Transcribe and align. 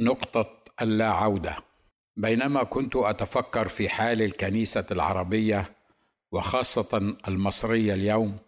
نقطة 0.00 0.64
اللا 0.82 1.06
عودة 1.06 1.56
بينما 2.16 2.62
كنت 2.62 2.96
أتفكر 2.96 3.68
في 3.68 3.88
حال 3.88 4.22
الكنيسة 4.22 4.86
العربية 4.90 5.72
وخاصة 6.32 7.16
المصرية 7.28 7.94
اليوم 7.94 8.38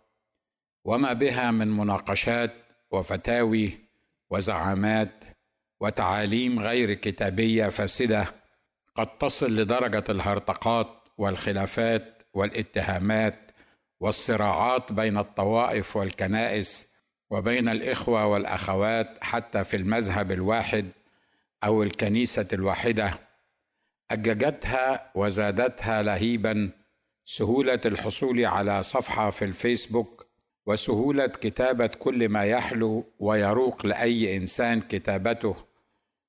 وما 0.85 1.13
بها 1.13 1.51
من 1.51 1.69
مناقشات 1.69 2.55
وفتاوي 2.91 3.79
وزعامات 4.31 5.25
وتعاليم 5.81 6.61
غير 6.61 6.95
كتابية 6.95 7.69
فاسدة 7.69 8.27
قد 8.95 9.19
تصل 9.19 9.57
لدرجة 9.57 10.05
الهرطقات 10.09 10.89
والخلافات 11.19 12.23
والاتهامات 12.35 13.51
والصراعات 14.01 14.93
بين 14.93 15.19
الطوائف 15.19 15.97
والكنائس 15.97 16.95
وبين 17.31 17.69
الإخوة 17.69 18.27
والأخوات 18.27 19.19
حتى 19.21 19.65
في 19.65 19.77
المذهب 19.77 20.33
الواحد 20.33 20.91
أو 21.65 21.83
الكنيسة 21.83 22.49
الواحدة. 22.53 23.19
أججتها 24.11 25.13
وزادتها 25.15 26.03
لهيبا. 26.03 26.71
سهولة 27.25 27.81
الحصول 27.85 28.45
على 28.45 28.83
صفحة 28.83 29.31
في 29.31 29.45
الفيسبوك. 29.45 30.27
وسهولة 30.67 31.27
كتابة 31.27 31.87
كل 31.87 32.29
ما 32.29 32.45
يحلو 32.45 33.05
ويروق 33.19 33.87
لأي 33.87 34.37
إنسان 34.37 34.81
كتابته. 34.81 35.57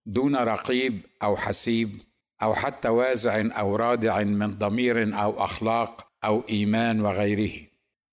دون 0.05 0.35
رقيب 0.35 1.01
أو 1.23 1.37
حسيب. 1.37 1.97
أو 2.41 2.55
حتى 2.55 2.89
وازع 2.89 3.59
أو 3.59 3.75
رادع 3.75 4.23
من 4.23 4.51
ضمير 4.51 5.21
أو 5.21 5.43
أخلاق 5.43 6.07
أو 6.23 6.43
إيمان 6.49 7.01
وغيره. 7.01 7.67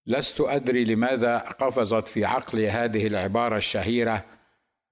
لست 0.06 0.40
أدري 0.40 0.84
لماذا 0.84 1.38
قفزت 1.38 2.08
في 2.08 2.24
عقلي 2.24 2.70
هذه 2.70 3.06
العبارة 3.06 3.56
الشهيرة. 3.56 4.24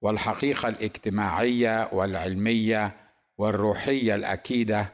والحقيقة 0.05 0.69
الاجتماعية 0.69 1.89
والعلمية 1.91 2.95
والروحية 3.37 4.15
الأكيدة 4.15 4.93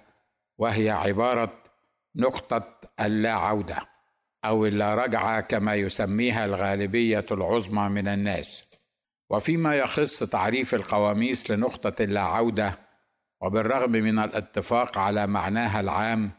وهي 0.57 0.89
عبارة 0.89 1.63
نقطة 2.15 2.79
اللا 2.99 3.31
عوده 3.31 3.77
أو 4.45 4.65
اللا 4.65 4.93
رجعه 4.93 5.41
كما 5.41 5.75
يسميها 5.75 6.45
الغالبية 6.45 7.25
العظمى 7.31 7.89
من 7.89 8.07
الناس. 8.07 8.71
وفيما 9.29 9.75
يخص 9.75 10.23
تعريف 10.23 10.73
القواميس 10.75 11.51
لنقطة 11.51 12.03
اللا 12.03 12.21
عوده 12.21 12.79
وبالرغم 13.41 13.91
من 13.91 14.19
الاتفاق 14.19 14.97
على 14.97 15.27
معناها 15.27 15.79
العام 15.79 16.31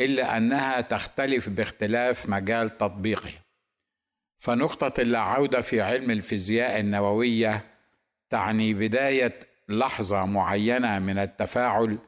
إلا 0.00 0.36
أنها 0.36 0.80
تختلف 0.80 1.48
باختلاف 1.48 2.28
مجال 2.28 2.78
تطبيقه. 2.78 3.32
فنقطة 4.38 5.00
اللا 5.00 5.18
عوده 5.18 5.60
في 5.60 5.80
علم 5.80 6.10
الفيزياء 6.10 6.80
النووية 6.80 7.73
تعني 8.30 8.74
بداية 8.74 9.40
لحظة 9.68 10.24
معينة 10.24 10.98
من 10.98 11.18
التفاعل 11.18 11.98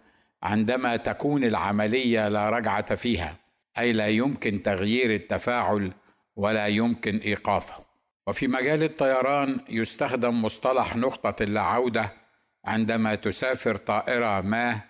عندما 0.43 0.97
تكون 0.97 1.45
العملية 1.45 2.29
لا 2.29 2.51
رجعة 2.51 2.95
فيها 2.95 3.37
أي 3.79 3.93
لا 3.93 4.09
يمكن 4.09 4.63
تغيير 4.63 5.15
التفاعل 5.15 5.93
ولا 6.37 6.67
يمكن 6.67 7.17
إيقافه. 7.17 7.85
وفي 8.27 8.49
مجال 8.49 8.83
الطيران 8.83 9.61
يستخدم 9.69 10.43
مصطلح 10.43 10.97
نقطة 10.97 11.43
اللا 11.43 11.61
عوده 11.61 12.13
عندما 12.65 13.15
تسافر 13.15 13.77
طائرة 13.77 14.41
ما 14.41 14.81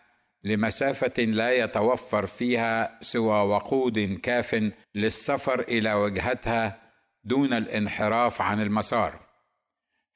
لمسافة 0.44 1.22
لا 1.22 1.52
يتوفر 1.52 2.27
فيها 2.27 2.98
سوى 3.00 3.41
وقود 3.41 4.19
كاف 4.22 4.72
للسفر 4.94 5.60
إلى 5.60 5.94
وجهتها 5.94 6.82
دون 7.24 7.52
الانحراف 7.52 8.42
عن 8.42 8.62
المسار. 8.62 9.25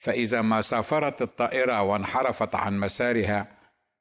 فإذا 0.00 0.42
ما 0.42 0.60
سافرت 0.60 1.22
الطائرة 1.22 1.82
وانحرفت 1.82 2.54
عن 2.54 2.78
مسارها 2.78 3.46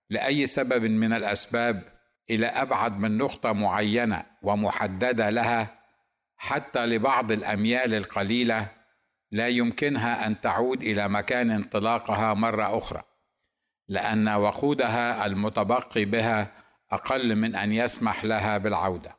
لأي 0.09 0.45
سبب 0.45 0.83
من 0.83 1.14
الأسباب 1.14 1.83
إلى 2.30 2.45
أبعد 2.47 3.00
من 3.00 3.17
نقطة 3.17 3.53
معينة 3.53 4.23
ومحددة 4.42 5.30
لها 5.30 5.80
حتى 6.38 6.86
لبعض 6.86 7.32
الأميال 7.32 7.93
القليلة 7.93 8.67
لا 9.32 9.48
يمكنها 9.48 10.27
أن 10.27 10.42
تعود 10.42 10.82
إلى 10.82 11.10
مكان 11.10 11.52
انطلاقها 11.52 12.33
مرة 12.33 12.77
أخرى 12.77 13.04
لأن 13.87 14.30
وقودها 14.30 15.26
المتبقي 15.26 16.05
بها 16.05 16.52
أقل 16.92 17.36
من 17.36 17.55
أن 17.55 17.73
يسمح 17.73 18.26
لها 18.26 18.58
بالعودة. 18.58 19.16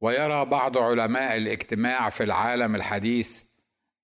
ويرى 0.00 0.44
بعض 0.44 0.78
علماء 0.78 1.36
الاجتماع 1.36 2.08
في 2.08 2.24
العالم 2.24 2.74
الحديث 2.74 3.43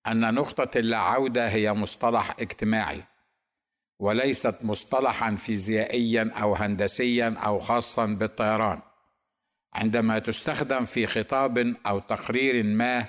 أن 0.06 0.34
نقطة 0.34 0.78
اللاعوده 0.78 1.48
هي 1.48 1.72
مصطلح 1.72 2.36
اجتماعي 2.40 3.02
وليست 4.00 4.64
مصطلحا 4.64 5.36
فيزيائيا 5.36 6.30
أو 6.42 6.54
هندسيا 6.54 7.36
أو 7.46 7.58
خاصا 7.58 8.06
بالطيران. 8.06 8.80
عندما 9.74 10.18
تستخدم 10.18 10.84
في 10.84 11.06
خطاب 11.06 11.58
أو 11.86 11.98
تقرير 11.98 12.64
ما 12.64 13.06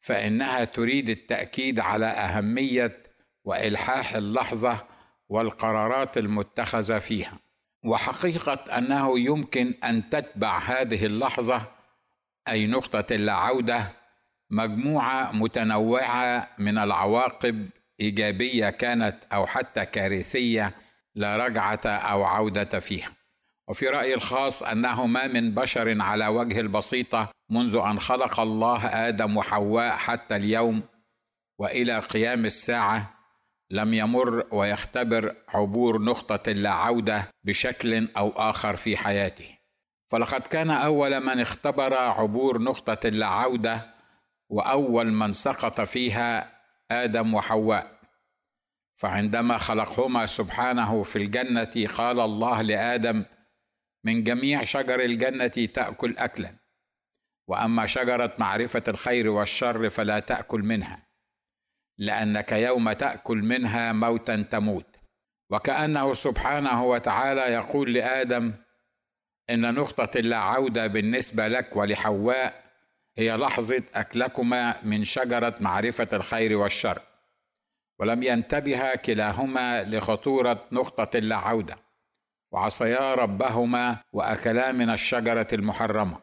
فإنها 0.00 0.64
تريد 0.64 1.08
التأكيد 1.08 1.80
على 1.80 2.06
أهمية 2.06 2.92
وإلحاح 3.44 4.14
اللحظة 4.14 4.78
والقرارات 5.28 6.18
المتخذة 6.18 6.98
فيها. 6.98 7.38
وحقيقة 7.84 8.78
أنه 8.78 9.18
يمكن 9.18 9.74
أن 9.84 10.10
تتبع 10.10 10.58
هذه 10.58 11.06
اللحظة 11.06 11.62
أي 12.48 12.66
نقطة 12.66 13.04
اللاعوده 13.10 14.03
مجموعة 14.50 15.32
متنوعة 15.32 16.48
من 16.58 16.78
العواقب 16.78 17.68
إيجابية 18.00 18.70
كانت 18.70 19.16
أو 19.32 19.46
حتى 19.46 19.86
كارثية 19.86 20.74
لا 21.14 21.36
رجعة 21.36 21.86
أو 21.86 22.24
عودة 22.24 22.80
فيها. 22.80 23.10
وفي 23.68 23.88
رأيي 23.88 24.14
الخاص 24.14 24.62
أنه 24.62 25.06
ما 25.06 25.26
من 25.26 25.54
بشر 25.54 26.02
على 26.02 26.26
وجه 26.26 26.60
البسيطة 26.60 27.28
منذ 27.50 27.76
أن 27.76 28.00
خلق 28.00 28.40
الله 28.40 28.86
آدم 28.86 29.36
وحواء 29.36 29.90
حتى 29.90 30.36
اليوم 30.36 30.82
وإلى 31.58 31.98
قيام 31.98 32.44
الساعة 32.44 33.14
لم 33.70 33.94
يمر 33.94 34.46
ويختبر 34.52 35.36
عبور 35.48 36.02
نقطة 36.02 36.52
لا 36.52 36.70
عودة 36.70 37.28
بشكل 37.44 38.08
أو 38.16 38.32
آخر 38.36 38.76
في 38.76 38.96
حياته. 38.96 39.48
فلقد 40.12 40.40
كان 40.40 40.70
أول 40.70 41.20
من 41.20 41.40
اختبر 41.40 41.94
عبور 41.94 42.62
نقطة 42.62 43.08
لا 43.08 43.26
عودة 43.26 43.93
وأول 44.48 45.12
من 45.12 45.32
سقط 45.32 45.80
فيها 45.80 46.60
آدم 46.90 47.34
وحواء. 47.34 47.94
فعندما 48.96 49.58
خلقهما 49.58 50.26
سبحانه 50.26 51.02
في 51.02 51.16
الجنة 51.16 51.88
قال 51.96 52.20
الله 52.20 52.62
لآدم 52.62 53.24
من 54.04 54.24
جميع 54.24 54.64
شجر 54.64 55.00
الجنة 55.00 55.46
تأكل 55.46 56.18
أكلا 56.18 56.54
وأما 57.48 57.86
شجرة 57.86 58.34
معرفة 58.38 58.82
الخير 58.88 59.28
والشر 59.28 59.88
فلا 59.88 60.18
تأكل 60.18 60.60
منها 60.60 61.06
لأنك 61.98 62.52
يوم 62.52 62.92
تأكل 62.92 63.38
منها 63.38 63.92
موتا 63.92 64.42
تموت. 64.50 64.96
وكأنه 65.50 66.14
سبحانه 66.14 66.84
وتعالى 66.84 67.40
يقول 67.40 67.94
لآدم 67.94 68.52
إن 69.50 69.74
نقطة 69.74 70.18
اللا 70.18 70.36
عودة 70.36 70.86
بالنسبة 70.86 71.48
لك 71.48 71.76
ولحواء 71.76 72.63
هي 73.18 73.36
لحظة 73.36 73.82
أكلكما 73.94 74.76
من 74.82 75.04
شجرة 75.04 75.54
معرفة 75.60 76.08
الخير 76.12 76.56
والشر 76.56 76.98
ولم 77.98 78.22
ينتبها 78.22 78.96
كلاهما 78.96 79.84
لخطورة 79.84 80.64
نقطة 80.72 81.18
اللا 81.18 81.36
عوده 81.36 81.76
وعصيا 82.52 83.14
ربهما 83.14 83.96
وأكلا 84.12 84.72
من 84.72 84.90
الشجرة 84.90 85.48
المحرمة 85.52 86.18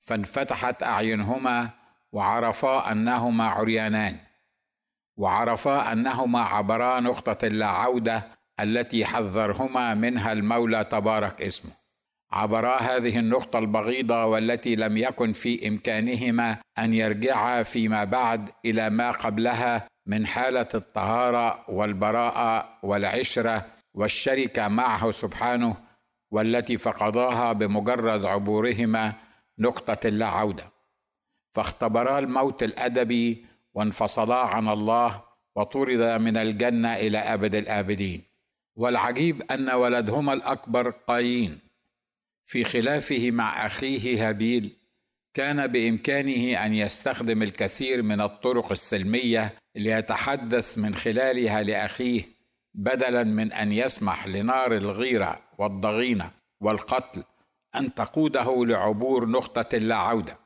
فانفتحت 0.00 0.82
أعينهما 0.82 1.70
وعرفا 2.12 2.92
أنهما 2.92 3.48
عريانان 3.48 4.16
وعرفا 5.16 5.92
أنهما 5.92 6.40
عبرا 6.40 7.00
نقطة 7.00 7.46
اللا 7.46 7.66
عوده 7.66 8.22
التي 8.60 9.04
حذرهما 9.04 9.94
منها 9.94 10.32
المولى 10.32 10.84
تبارك 10.84 11.42
اسمه. 11.42 11.79
عبرا 12.32 12.76
هذه 12.76 13.18
النقطة 13.18 13.58
البغيضة 13.58 14.24
والتي 14.24 14.76
لم 14.76 14.96
يكن 14.96 15.32
في 15.32 15.68
إمكانهما 15.68 16.58
أن 16.78 16.94
يرجعا 16.94 17.62
فيما 17.62 18.04
بعد 18.04 18.48
إلى 18.64 18.90
ما 18.90 19.10
قبلها 19.10 19.86
من 20.06 20.26
حالة 20.26 20.68
الطهارة 20.74 21.70
والبراءة 21.70 22.78
والعشرة 22.82 23.66
والشركة 23.94 24.68
معه 24.68 25.10
سبحانه 25.10 25.76
والتي 26.30 26.76
فقداها 26.76 27.52
بمجرد 27.52 28.24
عبورهما 28.24 29.12
نقطة 29.58 29.98
اللا 30.04 30.26
عودة. 30.26 30.64
فاختبرا 31.52 32.18
الموت 32.18 32.62
الأدبي 32.62 33.44
وانفصلا 33.74 34.36
عن 34.36 34.68
الله 34.68 35.22
وطرد 35.56 36.20
من 36.20 36.36
الجنة 36.36 36.96
إلى 36.96 37.18
أبد 37.18 37.54
الآبدين. 37.54 38.22
والعجيب 38.76 39.42
أن 39.50 39.70
ولدهما 39.70 40.32
الأكبر 40.32 40.90
قايين. 40.90 41.69
في 42.50 42.64
خلافه 42.64 43.30
مع 43.30 43.66
أخيه 43.66 44.28
هابيل. 44.28 44.76
كان 45.34 45.66
بإمكانه 45.66 46.66
أن 46.66 46.74
يستخدم 46.74 47.42
الكثير 47.42 48.02
من 48.02 48.20
الطرق 48.20 48.72
السلمية 48.72 49.54
ليتحدث 49.76 50.78
من 50.78 50.94
خلالها 50.94 51.62
لأخيه 51.62 52.22
بدلا 52.74 53.24
من 53.24 53.52
أن 53.52 53.72
يسمح 53.72 54.26
لنار 54.26 54.76
الغيرة 54.76 55.40
والضغينة 55.58 56.30
والقتل 56.60 57.24
أن 57.74 57.94
تقوده 57.94 58.66
لعبور 58.66 59.28
نقطة 59.28 59.78
لا 59.78 59.96
عودة 59.96 60.38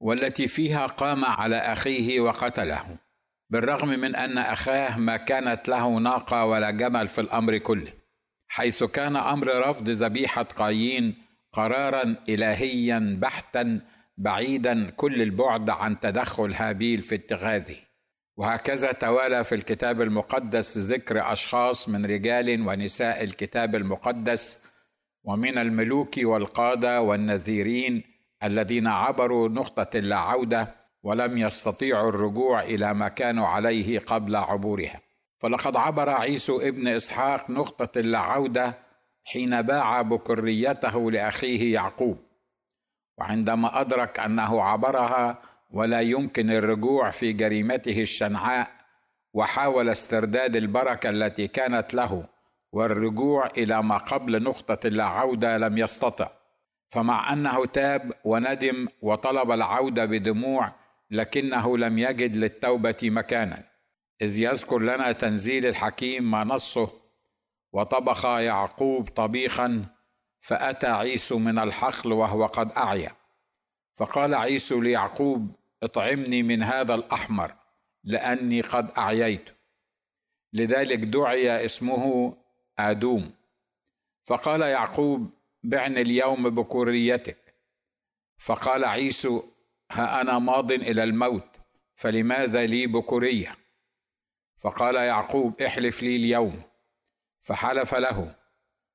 والتي 0.00 0.48
فيها 0.48 0.86
قام 0.86 1.24
على 1.24 1.56
أخيه 1.56 2.20
وقتله. 2.20 2.96
بالرغم 3.50 3.88
من 3.88 4.16
أن 4.16 4.38
أخاه 4.38 4.98
ما 4.98 5.16
كانت 5.16 5.68
له 5.68 5.98
ناقة 5.98 6.44
ولا 6.44 6.70
جمل 6.70 7.08
في 7.08 7.20
الأمر 7.20 7.58
كله 7.58 7.92
حيث 8.48 8.84
كان 8.84 9.16
أمر 9.16 9.68
رفض 9.68 9.88
ذبيحة 9.88 10.42
قايين 10.42 11.25
قرارا 11.56 12.16
إلهيا 12.28 13.18
بحتا 13.20 13.80
بعيدا 14.18 14.90
كل 14.90 15.22
البعد 15.22 15.70
عن 15.70 16.00
تدخل 16.00 16.52
هابيل 16.54 17.02
في 17.02 17.14
اتخاذه. 17.14 17.76
وهكذا 18.36 18.92
توالى 18.92 19.44
في 19.44 19.54
الكتاب 19.54 20.02
المقدس 20.02 20.78
ذكر 20.78 21.32
أشخاص 21.32 21.88
من 21.88 22.06
رجال 22.06 22.68
ونساء 22.68 23.24
الكتاب 23.24 23.74
المقدس 23.74 24.64
ومن 25.24 25.58
الملوك 25.58 26.14
والقادة 26.18 27.00
والنذيرين 27.00 28.02
الذين 28.42 28.86
عبروا 28.86 29.48
نقطة 29.48 29.98
لا 29.98 30.16
عودة 30.16 30.74
ولم 31.02 31.38
يستطيعوا 31.38 32.08
الرجوع 32.08 32.62
إلى 32.62 32.94
ما 32.94 33.08
كانوا 33.08 33.46
عليه 33.46 33.98
قبل 33.98 34.36
عبورها. 34.36 35.00
فلقد 35.38 35.76
عبر 35.76 36.10
عيسو 36.10 36.60
ابن 36.60 36.88
إسحاق 36.88 37.50
نقطة 37.50 38.00
لا 38.00 38.18
عودة 38.18 38.85
حين 39.28 39.62
باع 39.62 40.02
بكريته 40.02 41.10
لأخيه 41.10 41.74
يعقوب. 41.74 42.18
وعندما 43.18 43.80
أدرك 43.80 44.20
أنه 44.20 44.62
عبرها 44.62 45.42
ولا 45.70 46.00
يمكن 46.00 46.50
الرجوع 46.50 47.10
في 47.10 47.32
جريمته 47.32 48.02
الشنعاء 48.02 48.70
وحاول 49.34 49.88
استرداد 49.88 50.56
البركة 50.56 51.10
التي 51.10 51.48
كانت 51.48 51.94
له 51.94 52.24
والرجوع 52.72 53.46
إلى 53.46 53.82
ما 53.82 53.96
قبل 53.96 54.42
نقطة 54.42 54.88
لا 54.88 55.04
عوده 55.04 55.58
لم 55.58 55.78
يستطع. 55.78 56.28
فمع 56.88 57.32
أنه 57.32 57.66
تاب 57.66 58.12
وندم 58.24 58.88
وطلب 59.02 59.50
العودة 59.50 60.04
بدموع 60.04 60.72
لكنه 61.10 61.78
لم 61.78 61.98
يجد 61.98 62.36
للتوبة 62.36 62.96
مكانا. 63.02 63.62
إذ 64.22 64.38
يذكر 64.38 64.78
لنا 64.78 65.12
تنزيل 65.12 65.66
الحكيم 65.66 66.30
ما 66.30 66.44
نصه 66.44 67.05
وطبخ 67.76 68.24
يعقوب 68.24 69.08
طبيخا 69.08 69.86
فأتى 70.40 70.86
عيسو 70.86 71.38
من 71.38 71.58
الحقل 71.58 72.12
وهو 72.12 72.46
قد 72.46 72.72
أعيا. 72.72 73.12
فقال 73.94 74.34
عيسو 74.34 74.80
ليعقوب 74.80 75.56
اطعمني 75.82 76.42
من 76.42 76.62
هذا 76.62 76.94
الأحمر 76.94 77.54
لأني 78.04 78.60
قد 78.60 78.90
أعييت. 78.98 79.50
لذلك 80.52 80.98
دعي 80.98 81.64
اسمه 81.64 82.36
آدوم. 82.78 83.32
فقال 84.24 84.60
يعقوب 84.60 85.30
بعني 85.62 86.00
اليوم 86.00 86.50
بكوريتك 86.50 87.54
فقال 88.38 88.84
عيسو 88.84 89.42
ها 89.90 90.20
أنا 90.20 90.38
ماض 90.38 90.72
إلى 90.72 91.04
الموت 91.04 91.48
فلماذا 91.96 92.66
لي 92.66 92.86
بكوريه 92.86 93.56
فقال 94.58 94.94
يعقوب 94.94 95.62
احلف 95.62 96.02
لي 96.02 96.16
اليوم. 96.16 96.75
فحلف 97.46 97.94
له 97.94 98.34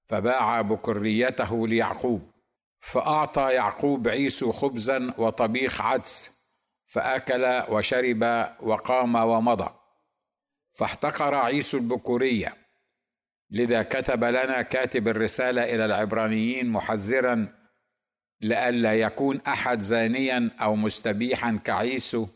فباع 0.08 0.62
بكريته 0.62 1.68
ليعقوب 1.68 2.32
فأعطى 2.80 3.54
يعقوب 3.54 4.08
عيسو 4.08 4.52
خبزا 4.52 5.14
وطبيخ 5.18 5.82
عدس 5.82 6.42
فأكل 6.86 7.64
وشرب 7.70 8.50
وقام 8.60 9.16
ومضى 9.16 9.70
فاحتقر 10.74 11.36
عيسو 11.36 11.78
البكورية. 11.78 12.54
لذا 13.50 13.84
كتب 13.84 14.24
لنا 14.24 14.62
كاتب 14.62 15.08
الرسالة 15.08 15.64
إلى 15.64 15.86
العبرانيين 15.86 16.70
محذرا 16.70 17.48
لئلا 18.42 18.96
يكون 18.96 19.42
أحد 19.48 19.82
زانيا 19.82 20.52
أو 20.62 20.76
مستبيحا 20.76 21.60
كعيسو 21.66 22.28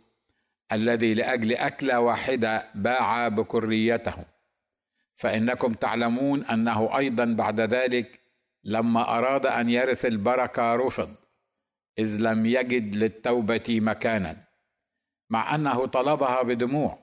الذي 0.71 1.13
لأجل 1.13 1.53
أكلة 1.53 2.00
واحدة 2.00 2.71
باع 2.75 3.27
بكريته. 3.27 4.34
فإنكم 5.15 5.73
تعلمون 5.73 6.45
أنه 6.45 6.97
أيضا 6.97 7.25
بعد 7.25 7.62
ذلك 7.62 8.19
لما 8.63 9.17
أراد 9.17 9.45
أن 9.45 9.69
يرث 9.69 10.06
البركة 10.06 10.75
رفض 10.75 11.15
إذ 12.00 12.17
لم 12.21 12.45
يجد 12.45 12.95
للتوبة 12.95 13.79
مكانا 13.81 14.38
مع 15.29 15.56
أنه 15.56 15.85
طلبها 15.85 16.41
بدموع 16.41 17.00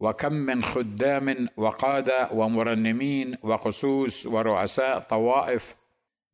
وكم 0.00 0.32
من 0.32 0.62
خدام 0.62 1.48
وقادة 1.56 2.28
ومرنمين 2.32 3.36
وقسوس 3.42 4.26
ورؤساء 4.26 4.98
طوائف 4.98 5.76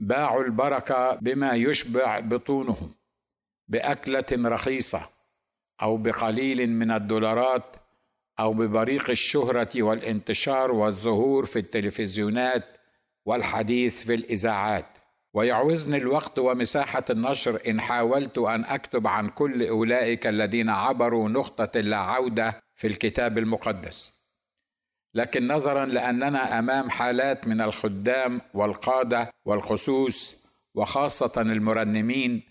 باعوا 0.00 0.44
البركة 0.44 1.14
بما 1.14 1.52
يشبع 1.52 2.20
بطونهم 2.20 2.94
بأكلة 3.68 4.24
رخيصة 4.32 5.00
أو 5.82 5.96
بقليل 5.96 6.70
من 6.70 6.90
الدولارات 6.90 7.76
أو 8.40 8.52
ببريق 8.52 9.10
الشهرة 9.10 9.82
والانتشار 9.82 10.72
والظهور 10.72 11.46
في 11.46 11.58
التلفزيونات 11.58 12.64
والحديث 13.24 14.04
في 14.04 14.14
الإذاعات. 14.14 14.86
ويعوزني 15.34 15.96
الوقت 15.96 16.38
ومساحة 16.38 17.04
النشر 17.10 17.60
إن 17.68 17.80
حاولت 17.80 18.38
أن 18.38 18.64
أكتب 18.64 19.06
عن 19.06 19.28
كل 19.28 19.66
أولئك 19.66 20.26
الذين 20.26 20.70
عبروا 20.70 21.28
نقطة 21.28 21.80
لا 21.80 21.96
عودة 21.96 22.60
في 22.74 22.86
الكتاب 22.86 23.38
المقدس. 23.38 24.18
لكن 25.14 25.48
نظرا 25.48 25.86
لأننا 25.86 26.58
أمام 26.58 26.90
حالات 26.90 27.48
من 27.48 27.60
الخدام 27.60 28.40
والقادة 28.54 29.30
والخصوص 29.44 30.44
وخاصة 30.74 31.40
المرنمين 31.42 32.42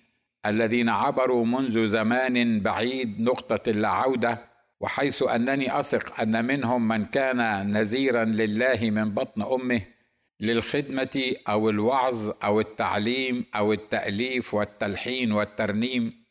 الذين 0.45 0.89
عبروا 0.89 1.45
منذ 1.45 1.89
زمان 1.89 2.59
بعيد 2.59 3.21
نقطة 3.21 3.71
لا 3.71 3.87
عودة 3.87 4.56
وحيث 4.79 5.23
أنني 5.23 5.79
أثق 5.79 6.19
أن 6.21 6.45
منهم 6.45 6.87
من 6.87 7.05
كان 7.05 7.71
نذيرا 7.71 8.25
لله 8.25 8.89
من 8.89 9.13
بطن 9.13 9.41
أمه 9.41 9.81
للخدمة 10.39 11.35
أو 11.49 11.69
الوعظ 11.69 12.31
أو 12.43 12.59
التعليم 12.59 13.45
أو 13.55 13.73
التأليف 13.73 14.53
والتلحين 14.53 15.31
والترنيم 15.31 16.27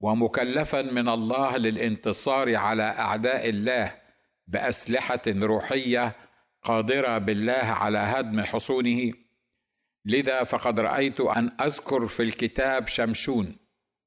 ومكلفا 0.00 0.82
من 0.82 1.08
الله 1.08 1.56
للانتصار 1.56 2.56
على 2.56 2.82
أعداء 2.82 3.48
الله 3.48 3.94
بأسلحة 4.46 5.22
روحية 5.26 6.16
قادرة 6.62 7.18
بالله 7.18 7.52
على 7.52 7.98
هدم 7.98 8.42
حصونه. 8.42 9.12
لذا 10.04 10.44
فقد 10.44 10.80
رأيت 10.80 11.20
أن 11.20 11.52
أذكر 11.60 12.06
في 12.06 12.22
الكتاب 12.22 12.88
شمشون 12.88 13.56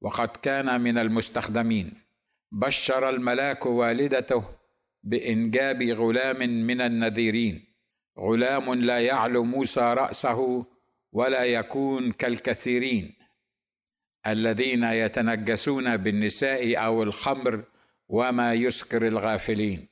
وقد 0.00 0.28
كان 0.28 0.80
من 0.80 0.98
المستخدمين. 0.98 2.05
بشر 2.52 3.08
الملاك 3.08 3.66
والدته 3.66 4.44
بإنجاب 5.02 5.82
غلام 5.82 6.38
من 6.66 6.80
النذيرين. 6.80 7.64
غلام 8.18 8.74
لا 8.74 9.00
يعلو 9.00 9.44
موسى 9.44 9.80
رأسه 9.80 10.66
ولا 11.12 11.44
يكون 11.44 12.12
كالكثيرين 12.12 13.14
الذين 14.26 14.82
يتنجسون 14.82 15.96
بالنساء 15.96 16.84
أو 16.84 17.02
الخمر 17.02 17.64
وما 18.08 18.54
يسكر 18.54 19.06
الغافلين. 19.06 19.88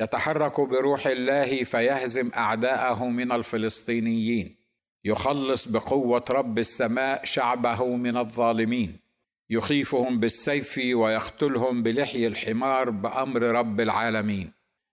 يتحرك 0.00 0.60
بروح 0.60 1.06
الله 1.06 1.62
فيهزم 1.62 2.30
أعداءه 2.36 3.08
من 3.08 3.32
الفلسطينيين. 3.32 4.56
يخلص 5.04 5.68
بقوة 5.68 6.24
رب 6.30 6.58
السماء 6.58 7.24
شعبه 7.24 7.96
من 7.96 8.16
الظالمين. 8.16 9.07
يخيفهم 9.50 10.18
بالسيف 10.18 10.80
ويقتلهم 10.92 11.82
بلحي 11.82 12.26
الحمار 12.26 12.90
بأمر 12.90 13.42
رب 13.42 13.80
العالمين 13.80 14.52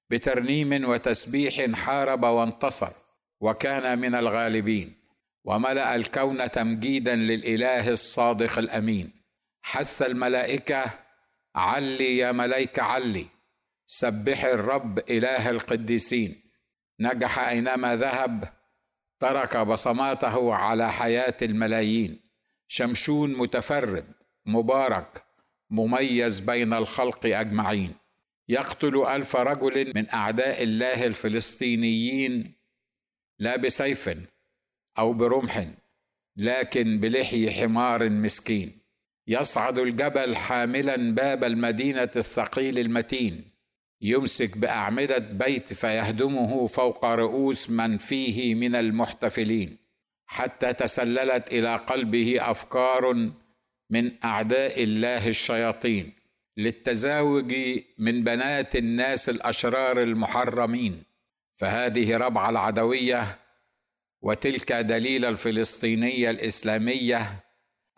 بترنيم 0.10 0.90
وتسبيح 0.90 1.72
حارب 1.72 2.24
وانتصر 2.24 2.92
وكان 3.42 4.00
من 4.00 4.16
الغالبين 4.16 4.96
وملأ 5.46 5.96
الكون 5.96 6.52
تمجيدا 6.52 7.16
للإله 7.16 7.90
الصادق 7.90 8.58
الأمين. 8.58 9.12
حث 9.62 10.02
الملائكة 10.02 10.94
علي 11.56 12.18
يا 12.18 12.32
ملائكه 12.32 12.84
علي 12.84 13.26
سبح 13.86 14.44
الرب 14.44 15.00
إله 15.00 15.50
القديسين. 15.50 16.36
نجح 17.00 17.40
أينما 17.40 17.96
ذهب 17.96 18.54
ترك 19.20 19.58
بصماته 19.58 20.54
على 20.54 20.92
حياة 20.92 21.38
الملايين. 21.42 22.20
شمشون 22.68 23.38
متفرد 23.38 24.06
مبارك 24.46 25.24
مميز 25.70 26.40
بين 26.40 26.74
الخلق 26.74 27.26
أجمعين. 27.26 27.94
يقتل 28.48 29.04
ألف 29.08 29.36
رجل 29.36 29.92
من 29.96 30.14
أعداء 30.14 30.64
الله 30.64 31.06
الفلسطينيين 31.06 32.56
لا 33.40 33.56
بسيف 33.56 34.10
أو 34.98 35.14
برمح 35.14 35.68
لكن 36.38 37.00
بلحي 37.00 37.52
حمار 37.52 38.10
مسكين. 38.10 38.78
يصعد 39.28 39.78
الجبل 39.78 40.36
حاملا 40.36 41.16
باب 41.16 41.44
المدينة 41.44 42.10
الثقيل 42.16 42.80
المتين. 42.80 43.52
يمسك 44.02 44.58
بأعمدة 44.58 45.18
بيت 45.18 45.74
فيهدمه 45.74 46.68
فوق 46.68 47.06
رؤوس 47.06 47.70
من 47.70 47.98
فيه 47.98 48.56
من 48.56 48.76
المحتفلين. 48.76 49.78
حتى 50.26 50.74
تسللت 50.74 51.54
إلى 51.54 51.76
قلبه 51.76 52.52
أفكار 52.52 53.32
من 53.90 54.24
أعداء 54.26 54.84
الله 54.84 55.28
الشياطين 55.28 56.14
للتزاوج 56.58 57.54
من 57.98 58.24
بنات 58.24 58.76
الناس 58.76 59.30
الأشرار 59.30 60.02
المحرمين 60.02 61.04
فهذه 61.56 62.18
ربعه 62.18 62.50
العدوية 62.50 63.40
وتلك 64.22 64.74
دليل 64.74 65.26
الفلسطينية 65.26 66.30
الإسلامية 66.30 67.44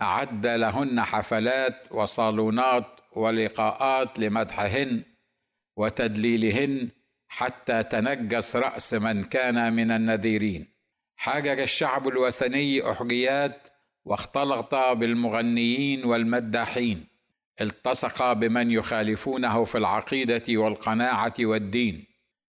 أعد 0.02 0.48
لهن 0.48 1.02
حفلات 1.02 1.76
وصالونات 1.92 2.86
ولقاءات 3.16 4.20
لمدحهن 4.20 5.04
وتدليلهن 5.78 6.90
حتى 7.28 7.84
تنجس 7.84 8.56
رأس 8.56 8.94
من 8.94 9.24
كان 9.24 9.74
من 9.74 9.92
النذيرين. 9.92 10.68
حاجج 11.16 11.60
الشعب 11.60 12.08
الوثني 12.08 12.92
أحجيات 12.92 13.77
واختلط 14.08 14.76
بالمغنيين 14.76 16.06
والمداحين. 16.06 17.08
التصق 17.62 18.34
بمن 18.34 18.72
يخالفونه 18.72 19.64
في 19.64 19.78
العقيدة 19.78 20.44
والقناعة 20.50 21.34
والدين. 21.40 22.06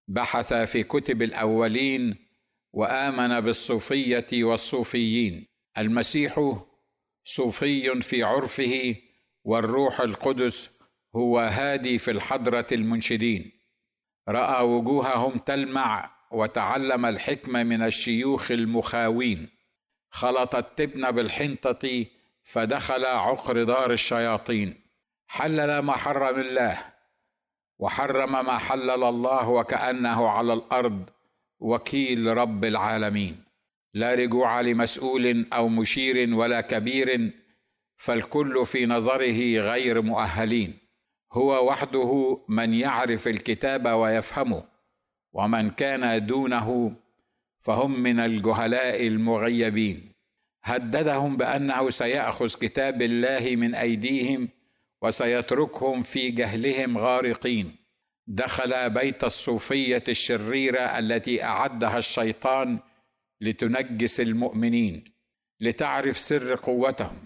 بحث 0.09 0.53
في 0.55 0.83
كتب 0.83 1.23
الأولين 1.23 2.17
وآمن 2.73 3.41
بالصوفية 3.41 4.45
والصوفيين. 4.45 5.47
المسيح 5.79 6.59
صوفي 7.25 8.01
في 8.01 8.23
عرفه 8.23 8.97
والروح 9.45 10.01
القدس 10.01 10.79
هو 11.17 11.39
هادي 11.39 11.99
في 11.99 12.11
الحضرة 12.11 12.67
المنشدين. 12.73 13.53
رأى 14.29 14.65
وجوههم 14.65 15.39
تلمع 15.39 16.11
وتعلم 16.33 17.07
الحكمة 17.07 17.63
من 17.63 17.83
الشيوخ 17.83 18.51
المخاوين. 18.51 19.58
خلط 20.11 20.55
التبن 20.55 21.11
بالحنطة 21.11 22.07
فدخل 22.45 23.05
عقر 23.05 23.65
دار 23.65 23.93
الشياطين. 23.93 24.81
حلل 25.27 25.79
ما 25.79 25.93
حرم 25.93 26.41
الله 26.41 26.79
وحرم 27.79 28.33
ما 28.33 28.59
حلل 28.59 29.05
الله 29.05 29.49
وكأنه 29.49 30.29
على 30.29 30.53
الأرض 30.53 31.11
وكيل 31.61 32.37
رب 32.37 32.65
العالمين. 32.65 33.45
لا 33.95 34.15
رجوع 34.15 34.61
لمسؤول 34.61 35.47
أو 35.53 35.69
مشير 35.69 36.35
ولا 36.35 36.61
كبير 36.61 37.31
فالكل 37.97 38.67
في 38.67 38.87
نظره 38.87 39.59
غير 39.61 40.03
مؤهلين. 40.03 40.79
هو 41.33 41.69
وحده 41.69 42.41
من 42.49 42.75
يعرف 42.75 43.29
الكتاب 43.29 43.87
ويفهمه 43.87 44.65
ومن 45.33 45.71
كان 45.71 46.27
دونه 46.27 46.97
فهم 47.69 48.01
من 48.01 48.21
الجهلاء 48.21 49.07
المغيبين. 49.07 50.13
هددهم 50.65 51.37
بأنه 51.37 51.91
سيأخذ 51.91 52.47
كتاب 52.61 53.03
الله 53.03 53.57
من 53.57 53.75
أيديهم 53.75 54.49
وسيتركهم 55.03 56.03
في 56.03 56.31
جهلهم 56.31 56.99
غارقين. 56.99 57.77
دخل 58.27 58.91
بيت 58.91 59.25
الصوفية 59.25 60.05
الشريرة 60.09 60.99
التي 60.99 61.45
أعدها 61.45 61.99
الشيطان 61.99 62.79
لتنجس 63.41 64.21
المؤمنين 64.21 65.05
لتعرف 65.61 66.19
سر 66.19 66.55
قوتهم 66.55 67.19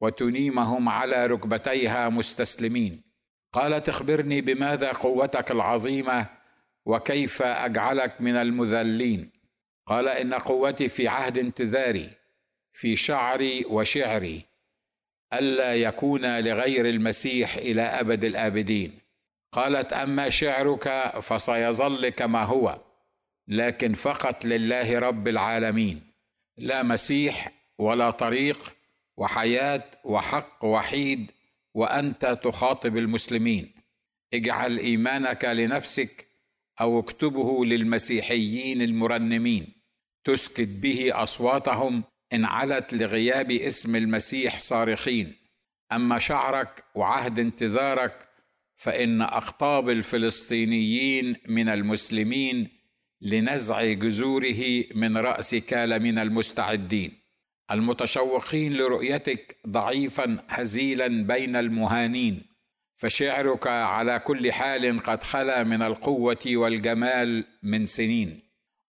وتنيمهم 0.00 0.88
على 0.88 1.26
ركبتيها 1.26 2.08
مستسلمين. 2.08 3.02
قالت 3.52 3.88
اخبرني 3.88 4.40
بماذا 4.40 4.92
قوتك 4.92 5.50
العظيمة 5.50 6.26
وكيف 6.86 7.42
أجعلك 7.42 8.20
من 8.20 8.36
المذلين؟ 8.36 9.33
قال 9.86 10.08
إن 10.08 10.34
قوتي 10.34 10.88
في 10.88 11.08
عهد 11.08 11.38
انتظاري 11.38 12.10
في 12.72 12.96
شعري 12.96 13.64
وشعري 13.64 14.44
ألا 15.32 15.74
يكون 15.74 16.40
لغير 16.40 16.88
المسيح 16.88 17.56
إلى 17.56 17.82
أبد 17.82 18.24
الآبدين. 18.24 18.98
قالت 19.52 19.92
أما 19.92 20.28
شعرك 20.28 20.88
فسيظل 21.22 22.08
كما 22.08 22.42
هو 22.42 22.80
لكن 23.48 23.94
فقط 23.94 24.44
لله 24.44 24.98
رب 24.98 25.28
العالمين. 25.28 26.12
لا 26.56 26.82
مسيح 26.82 27.52
ولا 27.78 28.10
طريق 28.10 28.74
وحياة 29.16 29.82
وحق 30.04 30.64
وحيد 30.64 31.30
وأنت 31.74 32.38
تخاطب 32.44 32.96
المسلمين. 32.96 33.74
اجعل 34.34 34.78
إيمانك 34.78 35.44
لنفسك 35.44 36.26
أو 36.80 36.98
اكتبه 36.98 37.64
للمسيحيين 37.64 38.82
المرنمين. 38.82 39.66
تسكت 40.24 40.68
به 40.68 41.22
أصواتهم 41.22 42.04
إن 42.32 42.44
علت 42.44 42.94
لغياب 42.94 43.50
اسم 43.50 43.96
المسيح 43.96 44.58
صارخين. 44.58 45.34
أما 45.92 46.18
شعرك 46.18 46.84
وعهد 46.94 47.38
انتظارك 47.38 48.28
فإن 48.76 49.22
اقطاب 49.22 49.90
الفلسطينيين 49.90 51.36
من 51.48 51.68
المسلمين 51.68 52.68
لنزع 53.20 53.92
جذوره 53.92 54.84
من 54.94 55.16
راس 55.16 55.54
كالمن 55.54 56.18
المستعدين. 56.18 57.12
المتشوقين 57.70 58.72
لرؤيتك 58.72 59.56
ضعيفا 59.68 60.44
هزيلا 60.48 61.26
بين 61.26 61.56
المهانين. 61.56 62.53
فشعرك 63.04 63.66
على 63.66 64.18
كل 64.18 64.52
حال 64.52 65.02
قد 65.02 65.22
خلا 65.22 65.62
من 65.64 65.82
القوة 65.82 66.44
والجمال 66.46 67.44
من 67.62 67.84
سنين. 67.84 68.40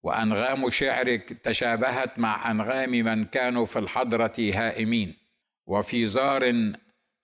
وأنغام 0.04 0.70
شعرك 0.70 1.34
تشابهت 1.44 2.20
مع 2.20 2.52
أنغام 2.52 2.90
من 2.90 3.26
كانوا 3.26 3.66
في 3.66 3.80
الحضرة 3.80 4.34
هائمين. 4.40 5.18
وفي 5.68 6.08
زار 6.08 6.74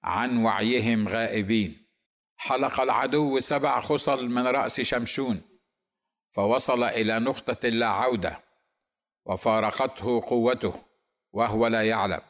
عن 0.04 0.38
وعيهم 0.38 1.08
غائبين. 1.08 1.88
حلق 2.38 2.82
العدو 2.82 3.40
سبع 3.40 3.80
خصل 3.80 4.30
من 4.30 4.48
رأس 4.48 4.82
شمشون. 4.82 5.42
فوصل 6.32 6.84
إلى 6.84 7.20
نقطة 7.20 7.70
لا 7.70 7.88
عودة. 7.88 8.40
وفارقته 9.26 10.22
قوته 10.22 10.74
وهو 11.34 11.68
لا 11.68 11.88
يعلم. 11.88 12.22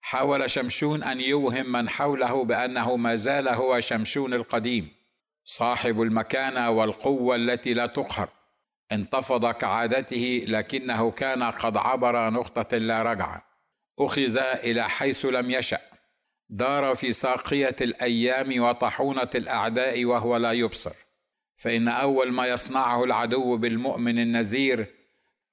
حاول 0.00 0.50
شمشون 0.50 1.02
أن 1.02 1.20
يوهم 1.20 1.72
من 1.72 1.88
حوله 1.88 2.44
بأنه 2.44 2.96
ما 2.96 3.16
زال 3.16 3.48
هو 3.48 3.80
شمشون 3.80 4.34
القديم 4.34 4.88
صاحب 5.44 6.02
المكانة 6.02 6.70
والقوة 6.70 7.36
التي 7.36 7.74
لا 7.74 7.86
تقهر. 7.86 8.28
انتفض 8.92 9.50
كعادته 9.50 10.44
لكنه 10.48 11.10
كان 11.10 11.42
قد 11.42 11.76
عبر 11.76 12.30
نقطة 12.30 12.76
لا 12.76 13.02
رجعه 13.02 13.42
أخذ 13.98 14.36
إلى 14.38 14.88
حيث 14.88 15.24
لم 15.26 15.50
يشأ. 15.50 15.78
دار 16.48 16.94
في 16.94 17.12
ساقية 17.12 17.76
الأيام 17.80 18.62
وطحونة 18.62 19.30
الأعداء 19.34 20.04
وهو 20.04 20.36
لا 20.36 20.52
يبصر. 20.52 20.94
فإن 21.56 21.88
أول 21.88 22.32
ما 22.32 22.46
يصنعه 22.46 23.04
العدو 23.04 23.56
بالمؤمن 23.56 24.18
النذير 24.18 24.86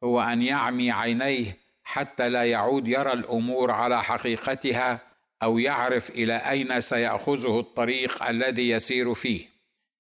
هو 0.03 0.21
أن 0.21 0.41
يعمي 0.41 0.91
عينيه 0.91 1.57
حتى 1.87 2.29
لا 2.29 2.43
يعود 2.43 2.87
يرى 2.87 3.13
الأمور 3.13 3.71
على 3.71 4.03
حقيقتها 4.03 4.99
أو 5.43 5.59
يعرف 5.59 6.09
إلى 6.09 6.35
أين 6.35 6.81
سيأخذه 6.81 7.59
الطريق 7.59 8.23
الذي 8.23 8.69
يسير 8.69 9.13
فيه. 9.13 9.45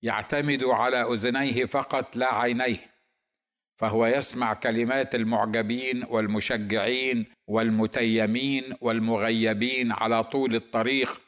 يعتمد 0.03 0.63
على 0.63 1.01
أذنيه 1.01 1.65
فقط 1.65 2.15
لا 2.15 2.33
عينيه. 2.33 2.77
فهو 3.75 4.05
يسمع 4.05 4.53
كلمات 4.53 5.15
المعجبين 5.15 6.03
والمشجعين 6.09 7.25
والمتيمين 7.47 8.63
والمغيبين 8.81 9.91
على 9.91 10.23
طول 10.23 10.55
الطريق 10.55 11.21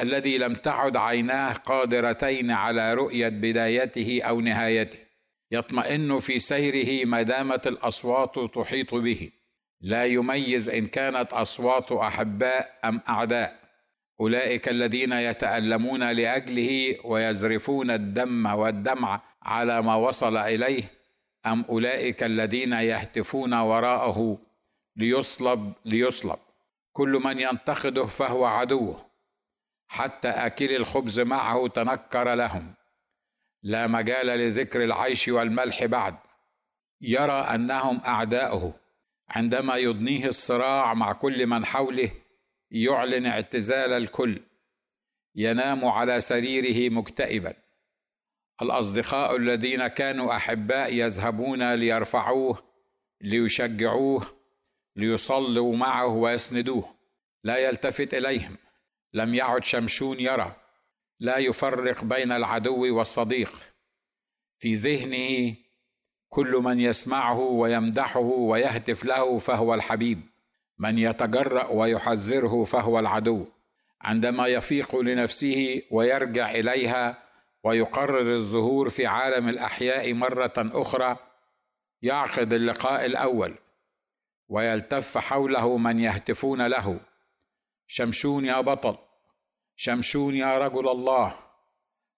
الذي 0.00 0.38
لم 0.38 0.54
تعد 0.54 0.96
عيناه 0.96 1.52
قادرتين 1.52 2.50
على 2.50 2.94
رؤية 2.94 3.28
بدايته 3.28 4.22
أو 4.22 4.40
نهايته. 4.40 4.98
يطمئن 5.50 6.18
في 6.18 6.38
سيره 6.38 7.06
ما 7.06 7.22
دامت 7.22 7.66
الأصوات 7.66 8.38
تحيط 8.54 8.94
به. 8.94 9.30
لا 9.80 10.04
يميز 10.04 10.70
إن 10.70 10.86
كانت 10.86 11.32
أصوات 11.32 11.92
أحباء 11.92 12.78
أم 12.84 13.00
أعداء. 13.08 13.58
أولئك 14.20 14.68
الذين 14.68 15.12
يتألمون 15.12 16.12
لأجله 16.12 16.96
ويزرفون 17.04 17.90
الدم 17.90 18.46
والدمع 18.46 19.20
على 19.42 19.82
ما 19.82 19.94
وصل 19.94 20.36
إليه 20.36 20.84
أم 21.46 21.64
أولئك 21.68 22.22
الذين 22.22 22.72
يهتفون 22.72 23.54
وراءه 23.54 24.38
ليصلب 24.96 25.72
ليصلب. 25.84 26.38
كل 26.92 27.20
من 27.24 27.40
ينتقده 27.40 28.06
فهو 28.06 28.44
عدوه 28.44 29.06
حتى 29.88 30.28
أكل 30.28 30.76
الخبز 30.76 31.20
معه 31.20 31.68
تنكر 31.68 32.34
لهم. 32.34 32.74
لا 33.62 33.86
مجال 33.86 34.26
لذكر 34.26 34.84
العيش 34.84 35.28
والملح 35.28 35.84
بعد. 35.84 36.14
يرى 37.00 37.32
أنهم 37.32 38.00
أعداؤه. 38.06 38.74
عندما 39.30 39.76
يضنيه 39.76 40.26
الصراع 40.26 40.94
مع 40.94 41.12
كل 41.12 41.46
من 41.46 41.66
حوله 41.66 42.10
يعلن 42.70 43.26
اعتزال 43.26 43.92
الكل. 43.92 44.40
ينام 45.34 45.84
على 45.84 46.20
سريره 46.20 46.92
مكتئبا. 46.92 47.54
الأصدقاء 48.62 49.36
الذين 49.36 49.86
كانوا 49.86 50.36
أحباء 50.36 50.94
يذهبون 50.94 51.74
ليرفعوه 51.74 52.62
ليشجعوه 53.20 54.26
ليصلوا 54.96 55.76
معه 55.76 56.06
ويسندوه. 56.06 56.94
لا 57.44 57.56
يلتفت 57.56 58.14
إليهم. 58.14 58.56
لم 59.12 59.34
يعد 59.34 59.64
شمشون 59.64 60.20
يرى. 60.20 60.56
لا 61.20 61.38
يفرق 61.38 62.04
بين 62.04 62.32
العدو 62.32 62.96
والصديق. 62.96 63.52
في 64.58 64.74
ذهنه 64.74 65.56
كل 66.28 66.60
من 66.64 66.80
يسمعه 66.80 67.38
ويمدحه 67.38 68.20
ويهتف 68.20 69.04
له 69.04 69.38
فهو 69.38 69.74
الحبيب. 69.74 70.20
من 70.78 70.98
يتجرأ 70.98 71.66
ويحذره 71.66 72.64
فهو 72.64 72.98
العدو. 72.98 73.46
عندما 74.00 74.46
يفيق 74.46 74.96
لنفسه 74.96 75.82
ويرجع 75.90 76.50
إليها 76.50 77.22
ويقرر 77.64 78.34
الظهور 78.34 78.88
في 78.88 79.06
عالم 79.06 79.48
الأحياء 79.48 80.12
مرة 80.14 80.52
أخرى 80.56 81.16
يعقد 82.02 82.52
اللقاء 82.52 83.06
الأول 83.06 83.54
ويلتف 84.48 85.18
حوله 85.18 85.76
من 85.76 85.98
يهتفون 85.98 86.66
له. 86.66 87.00
شمشون 87.86 88.44
يا 88.44 88.60
بطل 88.60 88.98
شمشون 89.76 90.34
يا 90.34 90.58
رجل 90.58 90.88
الله 90.88 91.34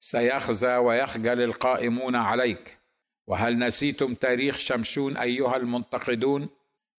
سيخزى 0.00 0.76
ويخجل 0.76 1.42
القائمون 1.42 2.16
عليك. 2.16 2.79
وهل 3.30 3.58
نسيتم 3.58 4.14
تاريخ 4.14 4.58
شمشون 4.58 5.16
أيها 5.16 5.56
المنتقدون؟ 5.56 6.48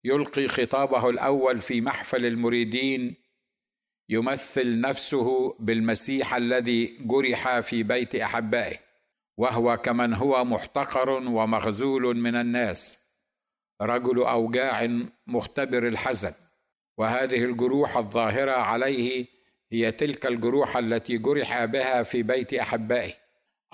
يلقي 0.03 0.47
خطابه 0.47 1.09
الأول 1.09 1.61
في 1.61 1.81
محفل 1.81 2.25
المريدين. 2.25 3.15
يمثل 4.09 4.81
نفسه 4.81 5.55
بالمسيح 5.59 6.35
الذي 6.35 6.97
جرح 7.01 7.59
في 7.59 7.83
بيت 7.83 8.15
أحبائه 8.15 8.77
وهو 9.37 9.77
كمن 9.77 10.13
هو 10.13 10.45
محتقر 10.45 11.09
ومخذول 11.09 12.17
من 12.17 12.35
الناس. 12.35 12.97
رجل 13.81 14.23
أوجاع 14.23 14.89
مختبر 15.27 15.87
الحزن 15.87 16.33
وهذه 16.97 17.43
الجروح 17.45 17.97
الظاهرة 17.97 18.51
عليه 18.51 19.25
هي 19.71 19.91
تلك 19.91 20.25
الجروح 20.25 20.77
التي 20.77 21.17
جرح 21.17 21.65
بها 21.65 22.03
في 22.03 22.23
بيت 22.23 22.53
أحبائه. 22.53 23.13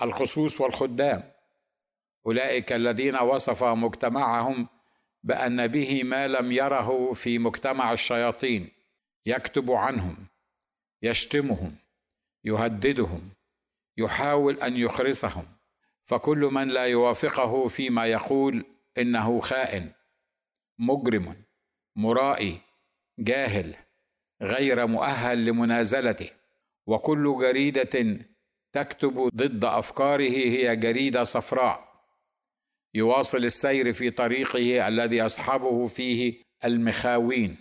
الخصوص 0.02 0.60
والخدام. 0.60 1.37
أولئك 2.28 2.72
الذين 2.72 3.16
وصف 3.16 3.64
مجتمعهم 3.64 4.68
بأن 5.22 5.66
به 5.66 6.04
ما 6.04 6.28
لم 6.28 6.52
يره 6.52 7.12
في 7.12 7.38
مجتمع 7.38 7.92
الشياطين 7.92 8.68
يكتب 9.26 9.70
عنهم 9.70 10.16
يشتمهم 11.02 11.76
يهددهم 12.44 13.30
يحاول 13.96 14.60
أن 14.60 14.76
يخرسهم. 14.76 15.44
فكل 16.04 16.38
من 16.38 16.68
لا 16.68 16.84
يوافقه 16.84 17.68
فيما 17.68 18.06
يقول 18.06 18.64
إنه 18.98 19.40
خائن 19.40 19.92
مجرم 20.78 21.44
مرائي 21.96 22.60
جاهل 23.18 23.76
غير 24.42 24.86
مؤهل 24.86 25.44
لمنازلته. 25.44 26.30
وكل 26.86 27.38
جريدة 27.40 28.18
تكتب 28.72 29.30
ضد 29.34 29.64
أفكاره 29.64 30.30
هي 30.30 30.76
جريدة 30.76 31.24
صفراء. 31.24 31.87
يواصل 32.94 33.44
السير 33.44 33.92
في 33.92 34.10
طريقه 34.10 34.88
الذي 34.88 35.16
يصحبه 35.16 35.86
فيه 35.86 36.42
المخاوين 36.64 37.56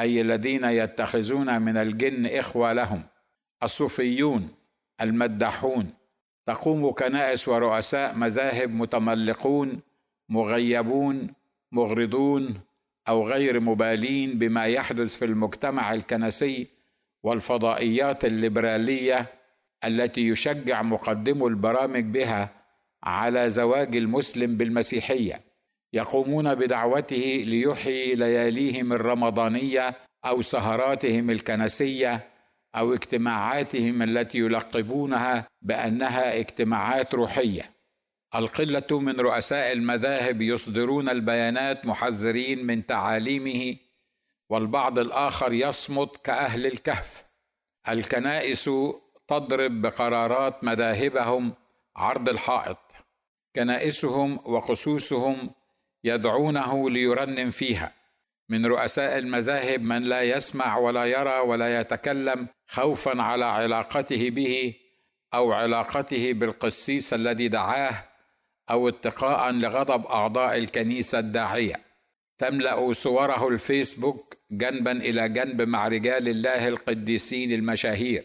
أي 0.00 0.20
الذين 0.20 0.64
يتخذون 0.64 1.62
من 1.62 1.76
الجن 1.76 2.26
إخوة 2.26 2.72
لهم 2.72 3.02
الصوفيون 3.62 4.48
المدحون. 5.00 5.94
تقوم 6.46 6.92
كنائس 6.92 7.48
ورؤساء 7.48 8.14
مذاهب 8.14 8.70
متملقون 8.70 9.80
مغيبون 10.28 11.34
مغرضون 11.72 12.60
أو 13.08 13.28
غير 13.28 13.60
مبالين 13.60 14.38
بما 14.38 14.64
يحدث 14.64 15.16
في 15.16 15.24
المجتمع 15.24 15.92
الكنسي 15.92 16.66
والفضائيات 17.22 18.24
الليبرالية 18.24 19.26
التي 19.84 20.20
يشجع 20.28 20.82
مقدمو 20.82 21.48
البرامج 21.48 22.04
بها 22.04 22.50
على 23.04 23.50
زواج 23.50 23.96
المسلم 23.96 24.56
بالمسيحية. 24.56 25.40
يقومون 25.92 26.54
بدعوته 26.54 27.44
ليحيي 27.46 28.14
لياليهم 28.14 28.92
الرمضانية 28.92 29.94
أو 30.24 30.42
سهراتهم 30.42 31.30
الكنسية 31.30 32.28
أو 32.76 32.94
اجتماعاتهم 32.94 34.02
التي 34.02 34.38
يلقبونها 34.38 35.48
بأنها 35.62 36.38
اجتماعات 36.38 37.14
روحية. 37.14 37.70
القلة 38.34 39.00
من 39.00 39.20
رؤساء 39.20 39.72
المذاهب 39.72 40.42
يصدرون 40.42 41.08
البيانات 41.08 41.86
محذرين 41.86 42.66
من 42.66 42.86
تعاليمه 42.86 43.76
والبعض 44.50 44.98
الآخر 44.98 45.52
يصمت 45.52 46.16
كأهل 46.24 46.66
الكهف. 46.66 47.24
الكنائس 47.88 48.70
تضرب 49.28 49.82
بقرارات 49.82 50.64
مذاهبهم 50.64 51.52
عرض 51.96 52.28
الحائط. 52.28 52.78
كنائسهم 53.56 54.40
وقسوسهم 54.44 55.50
يدعونه 56.04 56.90
ليرنم 56.90 57.50
فيها. 57.50 57.92
من 58.48 58.66
رؤساء 58.66 59.18
المذاهب 59.18 59.82
من 59.82 60.02
لا 60.02 60.22
يسمع 60.22 60.78
ولا 60.78 61.04
يرى 61.04 61.38
ولا 61.38 61.80
يتكلم 61.80 62.48
خوفا 62.66 63.22
على 63.22 63.44
علاقته 63.44 64.30
به 64.30 64.74
أو 65.34 65.52
علاقته 65.52 66.32
بالقسيس 66.32 67.14
الذي 67.14 67.48
دعاه 67.48 68.04
أو 68.70 68.88
اتقاء 68.88 69.50
لغضب 69.52 70.06
أعضاء 70.06 70.56
الكنيسة 70.58 71.18
الداعية. 71.18 71.80
تملأ 72.38 72.92
صوره 72.92 73.48
الفيسبوك 73.48 74.36
جنبا 74.50 74.92
إلى 74.92 75.28
جنب 75.28 75.62
مع 75.62 75.88
رجال 75.88 76.28
الله 76.28 76.68
القديسين 76.68 77.52
المشاهير. 77.52 78.24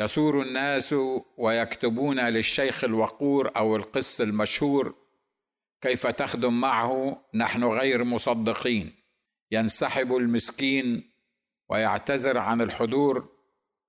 يثور 0.00 0.42
الناس 0.42 0.94
ويكتبون 1.36 2.20
للشيخ 2.20 2.84
الوقور 2.84 3.52
أو 3.56 3.76
القس 3.76 4.20
المشهور 4.20 4.94
كيف 5.80 6.06
تخدم 6.06 6.60
معه؟ 6.60 7.24
نحن 7.34 7.64
غير 7.64 8.04
مصدقين. 8.04 8.92
ينسحب 9.50 10.16
المسكين 10.16 11.12
ويعتذر 11.70 12.38
عن 12.38 12.60
الحضور 12.60 13.28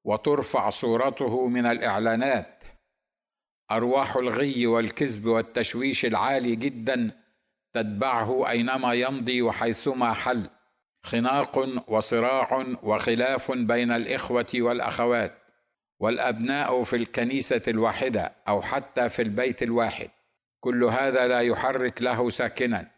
وترفع 0.06 0.70
صورته 0.70 1.48
من 1.48 1.66
الإعلانات. 1.66 2.64
أرواح 3.72 4.16
الغي 4.16 4.68
والكذب 4.68 5.26
والتشويش 5.26 6.06
العالي 6.06 6.56
جدا 6.56 7.12
تتبعه 7.74 8.50
أينما 8.50 8.94
يمضي 8.94 9.42
وحيثما 9.42 10.14
حل. 10.14 10.50
خناق 11.04 11.84
وصراع 11.88 12.66
وخلاف 12.84 13.52
بين 13.52 13.92
الإخوة 13.92 14.48
والأخوات. 14.56 15.43
والأبناء 16.04 16.84
في 16.84 16.96
الكنيسة 16.96 17.62
الواحدة 17.68 18.34
أو 18.48 18.62
حتى 18.62 19.10
في 19.10 19.22
البيت 19.22 19.64
الواحد. 19.64 20.10
كل 20.60 20.84
هذا 20.84 21.28
لا 21.28 21.40
يحرك 21.40 22.02
له 22.02 22.30
ساكنا. 22.30 22.92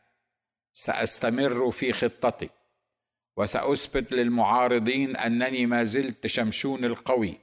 سأستمر 0.73 1.71
في 1.71 1.93
خطتي. 1.93 2.49
وسأثبت 3.37 4.11
للمعارضين 4.11 5.15
أنني 5.15 5.65
ما 5.65 5.83
زلت 5.83 6.27
شمشون 6.27 6.85
القوي 6.85 7.37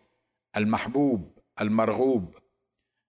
المحبوب 0.57 1.39
المرغوب. 1.61 2.35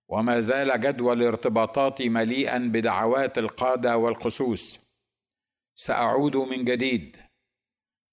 وما 0.10 0.39
زال 0.39 0.82
جدول 0.82 1.24
ارتباطاتي 1.24 2.10
مليئا 2.10 2.58
بدعوات 2.58 3.38
القادة 3.38 3.98
والقسوس. 3.98 4.80
سأعود 5.76 6.38
من 6.38 6.66
جديد. 6.66 7.18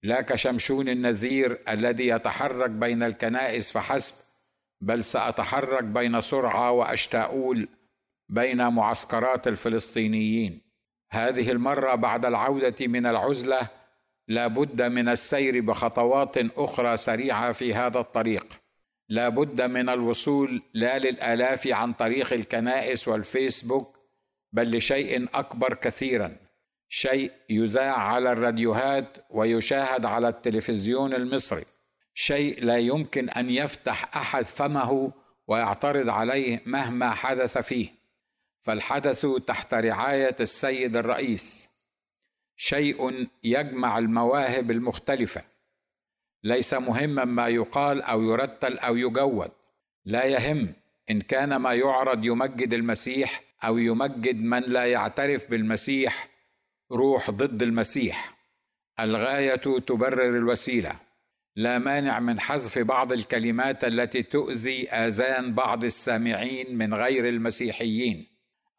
لا 0.03 0.21
كشمشون 0.21 0.89
النذير 0.89 1.61
الذي 1.69 2.07
يتحرك 2.07 2.69
بين 2.69 3.03
الكنائس 3.03 3.71
فحسب 3.71 4.30
بل 4.81 5.03
سأتحرك 5.03 5.83
بين 5.83 6.21
سرعة 6.21 6.71
وأشتاؤول 6.71 7.67
بين 8.29 8.67
معسكرات 8.67 9.47
الفلسطينيين. 9.47 10.61
هذه 11.11 11.51
المرة 11.51 11.95
بعد 11.95 12.25
العودة 12.25 12.87
من 12.87 13.05
العزلة 13.05 13.69
لا 14.27 14.47
بد 14.47 14.81
من 14.81 15.09
السير 15.09 15.61
بخطوات 15.61 16.37
أخرى 16.37 16.97
سريعة 16.97 17.51
في 17.51 17.73
هذا 17.73 17.99
الطريق. 17.99 18.45
لا 19.09 19.29
بد 19.29 19.61
من 19.61 19.89
الوصول 19.89 20.61
لا 20.73 20.99
للآلاف 20.99 21.67
عن 21.67 21.93
طريق 21.93 22.33
الكنائس 22.33 23.07
والفيسبوك 23.07 23.97
بل 24.51 24.77
لشيء 24.77 25.27
أكبر 25.33 25.73
كثيرا. 25.73 26.35
شيء 26.89 27.31
يذاع 27.49 27.97
على 27.99 28.31
الراديوهات 28.31 29.17
ويشاهد 29.29 30.05
على 30.05 30.27
التلفزيون 30.27 31.13
المصري. 31.13 31.65
شيء 32.13 32.63
لا 32.63 32.77
يمكن 32.77 33.29
أن 33.29 33.49
يفتح 33.49 34.17
أحد 34.17 34.45
فمه 34.45 35.13
ويعترض 35.47 36.09
عليه 36.09 36.61
مهما 36.65 37.11
حدث 37.11 37.57
فيه. 37.57 37.89
فالحدث 38.61 39.25
تحت 39.47 39.73
رعاية 39.73 40.35
السيد 40.39 40.97
الرئيس. 40.97 41.69
شيء 42.55 43.27
يجمع 43.43 43.97
المواهب 43.97 44.71
المختلفة. 44.71 45.43
ليس 46.43 46.73
مهما 46.73 47.25
ما 47.25 47.47
يقال 47.47 48.01
أو 48.01 48.23
يرتل 48.23 48.77
أو 48.77 48.97
يجود. 48.97 49.51
لا 50.05 50.23
يهم 50.23 50.73
إن 51.09 51.21
كان 51.21 51.55
ما 51.55 51.73
يعرض 51.73 52.25
يمجد 52.25 52.73
المسيح 52.73 53.41
أو 53.63 53.77
يمجد 53.77 54.43
من 54.43 54.61
لا 54.61 54.85
يعترف 54.85 55.49
بالمسيح 55.49 56.27
روح 56.91 57.29
ضد 57.29 57.61
المسيح. 57.61 58.37
الغاية 58.99 59.55
تبرر 59.55 60.37
الوسيلة. 60.37 61.10
لا 61.55 61.77
مانع 61.79 62.19
من 62.19 62.39
حذف 62.39 62.79
بعض 62.79 63.11
الكلمات 63.11 63.83
التي 63.83 64.23
تؤذي 64.23 64.89
آذان 64.89 65.53
بعض 65.53 65.83
السامعين 65.83 66.77
من 66.77 66.93
غير 66.93 67.29
المسيحيين 67.29 68.27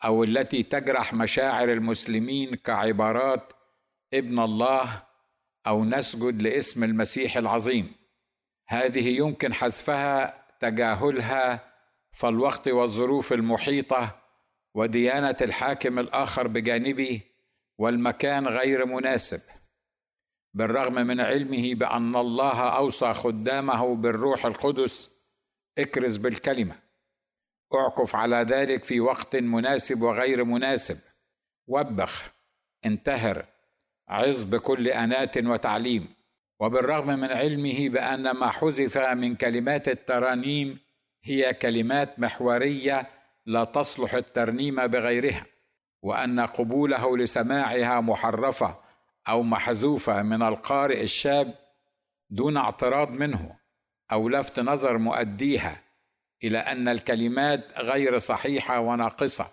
أو 0.04 0.24
التي 0.24 0.62
تجرح 0.62 1.14
مشاعر 1.14 1.72
المسلمين 1.72 2.54
كعبارات 2.54 3.52
ابن 4.14 4.38
الله 4.38 5.02
أو 5.66 5.85
نسجد 5.85 6.42
لاسم 6.42 6.85
المسيح 6.85 7.37
العظيم. 7.37 7.94
هذه 8.68 9.08
يمكن 9.08 9.54
حذفها 9.54 10.44
تجاهلها 10.61 11.72
فالوقت 12.12 12.68
والظروف 12.68 13.32
المحيطة 13.32 14.22
وديانة 14.74 15.37
الحاكم 15.40 15.98
الآخر 15.98 16.48
بجانبه 16.48 17.20
والمكان 17.78 18.48
غير 18.48 18.87
مناسب. 18.87 19.40
بالرغم 20.55 20.95
من 20.95 21.21
علمه 21.21 21.75
بأن 21.75 22.17
الله 22.17 22.77
أوصى 22.77 23.15
خدامه 23.15 23.97
بالروح 23.97 24.47
القدس 24.47 25.23
اكرز 25.79 26.17
بالكلمة. 26.17 26.75
أعكف 27.75 28.17
على 28.17 28.37
ذلك 28.37 28.85
في 28.85 29.01
وقت 29.01 29.37
مناسب 29.37 30.03
وغير 30.03 30.45
مناسب. 30.45 30.99
وبخ 31.67 32.33
انتهر 32.87 33.45
عظ 34.09 34.45
بكل 34.45 34.88
انات 34.88 35.38
وتعليم. 35.38 36.15
وبالرغم 36.61 37.07
من 37.07 37.33
علمه 37.33 37.88
بأن 37.88 38.31
ما 38.31 38.51
حذف 38.51 38.99
من 38.99 39.35
كلمات 39.35 39.88
الترانيم 39.88 40.79
هي 41.25 41.55
كلمات 41.55 42.19
محورية 42.19 43.07
لا 43.47 43.65
تصلح 43.65 44.15
الترنيم 44.15 44.87
بغيرها 44.87 45.47
وأن 46.03 46.41
قبوله 46.41 47.17
لسماعها 47.17 48.01
محرفة. 48.01 48.82
أو 49.28 49.42
محذوفة 49.42 50.22
من 50.22 50.42
القارئ 50.42 51.02
الشاب 51.02 51.54
دون 52.30 52.56
اعتراض 52.56 53.11
منه 53.11 53.58
أو 54.12 54.28
لفت 54.28 54.61
نظر 54.61 54.98
مؤديها 54.98 55.82
إلى 56.44 56.58
أن 56.58 56.88
الكلمات 56.88 57.78
غير 57.78 58.18
صحيحة 58.18 58.80
وناقصة 58.80 59.46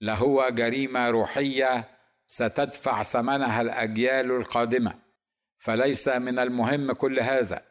لهو 0.00 0.48
جريمة 0.48 1.10
روحية 1.10 1.88
ستدفع 2.26 3.02
ثمنها 3.02 3.60
الأجيال 3.60 4.30
القادمة. 4.30 4.98
فليس 5.58 6.08
من 6.08 6.38
المهم 6.38 6.92
كل 6.92 7.20
هذا. 7.20 7.62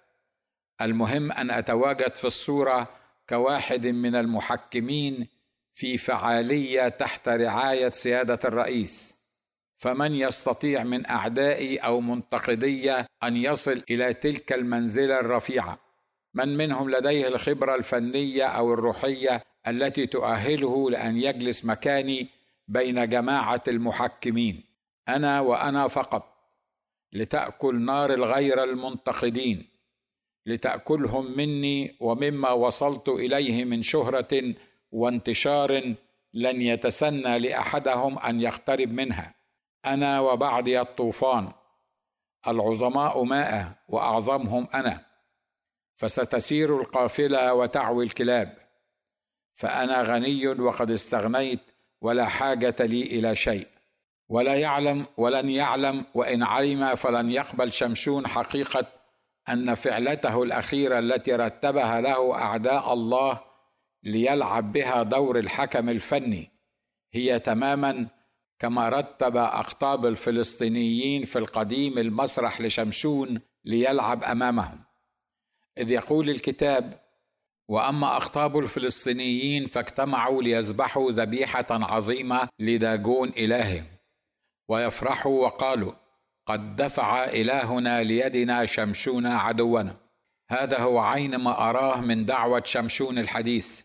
المهم 0.81 1.31
أن 1.31 1.51
أتواجد 1.51 2.15
في 2.15 2.25
الصورة 2.25 2.89
كواحد 3.29 3.87
من 3.87 4.15
المحكمين 4.15 5.27
في 5.73 5.97
فعالية 5.97 6.89
تحت 6.89 7.29
رعاية 7.29 7.89
سيادة 7.89 8.39
الرئيس. 8.45 9.22
فمن 9.83 10.15
يستطيع 10.15 10.83
من 10.83 11.09
أعدائي 11.09 11.77
أو 11.77 12.01
منتقدي 12.01 12.91
أن 13.23 13.37
يصل 13.37 13.81
إلى 13.89 14.13
تلك 14.13 14.53
المنزلة 14.53 15.19
الرفيعة. 15.19 15.79
من 16.33 16.57
منهم 16.57 16.89
لديه 16.89 17.27
الخبرة 17.27 17.75
الفنية 17.75 18.43
أو 18.45 18.73
الروحية 18.73 19.43
التي 19.67 20.07
تؤهله 20.07 20.91
لأن 20.91 21.17
يجلس 21.17 21.65
مكاني 21.65 22.27
بين 22.67 23.09
جماعة 23.09 23.61
المحكمين 23.67 24.63
أنا 25.09 25.39
وأنا 25.39 25.87
فقط 25.87 26.33
لتأكل 27.13 27.81
نار 27.81 28.13
الغير 28.13 28.63
المنتقدين 28.63 29.67
لتأكلهم 30.45 31.37
مني 31.37 31.95
ومما 31.99 32.51
وصلت 32.51 33.09
إليه 33.09 33.65
من 33.65 33.81
شهرة 33.81 34.53
وانتشار 34.91 35.95
لن 36.33 36.61
يتسنى 36.61 37.39
لأحدهم 37.39 38.19
أن 38.19 38.41
يقترب 38.41 38.91
منها. 38.91 39.42
أنا 39.85 40.19
وبعدي 40.19 40.81
الطوفان 40.81 41.51
العظماء 42.47 43.23
ماء 43.23 43.71
وأعظمهم 43.89 44.67
أنا 44.73 45.05
فستسير 45.95 46.81
القافلة 46.81 47.53
وتعوي 47.53 48.03
الكلاب 48.03 48.57
فأنا 49.53 50.01
غني 50.01 50.47
وقد 50.47 50.91
استغنيت 50.91 51.59
ولا 52.01 52.25
حاجة 52.25 52.75
لي 52.79 53.01
إلى 53.01 53.35
شيء 53.35 53.67
ولا 54.29 54.55
يعلم 54.55 55.05
ولن 55.17 55.49
يعلم 55.49 56.05
وإن 56.13 56.43
علم 56.43 56.95
فلن 56.95 57.31
يقبل 57.31 57.73
شمشون 57.73 58.27
حقيقة 58.27 58.85
أن 59.49 59.73
فعلته 59.73 60.43
الأخيرة 60.43 60.99
التي 60.99 61.33
رتبها 61.33 62.01
له 62.01 62.35
أعداء 62.35 62.93
الله 62.93 63.41
ليلعب 64.03 64.71
بها 64.71 65.03
دور 65.03 65.39
الحكم 65.39 65.89
الفني 65.89 66.51
هي 67.13 67.39
تماما 67.39 68.07
كما 68.59 68.89
رتب 68.89 69.37
اقطاب 69.37 70.05
الفلسطينيين 70.05 71.23
في 71.23 71.39
القديم 71.39 71.97
المسرح 71.97 72.61
لشمشون 72.61 73.41
ليلعب 73.65 74.23
أمامهم. 74.23 74.79
إذ 75.77 75.91
يقول 75.91 76.29
الكتاب 76.29 77.03
وأما 77.67 78.17
اقطاب 78.17 78.57
الفلسطينيين 78.57 79.65
فاجتمعوا 79.65 80.43
ليذبحوا 80.43 81.11
ذبيحة 81.11 81.65
عظيمة 81.69 82.49
لداجون 82.59 83.29
إلههم 83.29 83.85
ويفرحوا 84.67 85.45
وقالوا 85.45 85.93
قد 86.45 86.75
دفع 86.75 87.23
إلهنا 87.23 88.03
ليدنا 88.03 88.65
شمشون 88.65 89.25
عدونا. 89.25 89.97
هذا 90.49 90.79
هو 90.79 90.99
عين 90.99 91.35
ما 91.35 91.69
أراه 91.69 92.01
من 92.01 92.25
دعوة 92.25 92.63
شمشون 92.65 93.17
الحديث. 93.17 93.81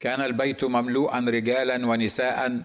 كان 0.00 0.20
البيت 0.20 0.64
مملوءا 0.64 1.20
رجالا 1.20 1.86
ونساء 1.86 2.62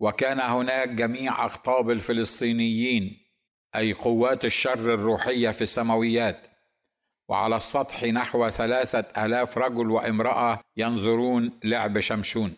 وكان 0.00 0.40
هناك 0.40 0.88
جميع 0.88 1.44
اقطاب 1.44 1.90
الفلسطينيين 1.90 3.16
أي 3.76 3.92
قوات 3.92 4.44
الشر 4.44 4.94
الروحية 4.94 5.50
في 5.50 5.62
السماويات. 5.62 6.46
وعلى 7.28 7.56
السطح 7.56 8.04
نحو 8.04 8.50
ثلاثة 8.50 9.24
آلاف 9.24 9.58
رجل 9.58 9.90
وامرأة 9.90 10.60
ينظرون 10.76 11.52
لعب 11.64 12.00
شمشون. 12.00 12.56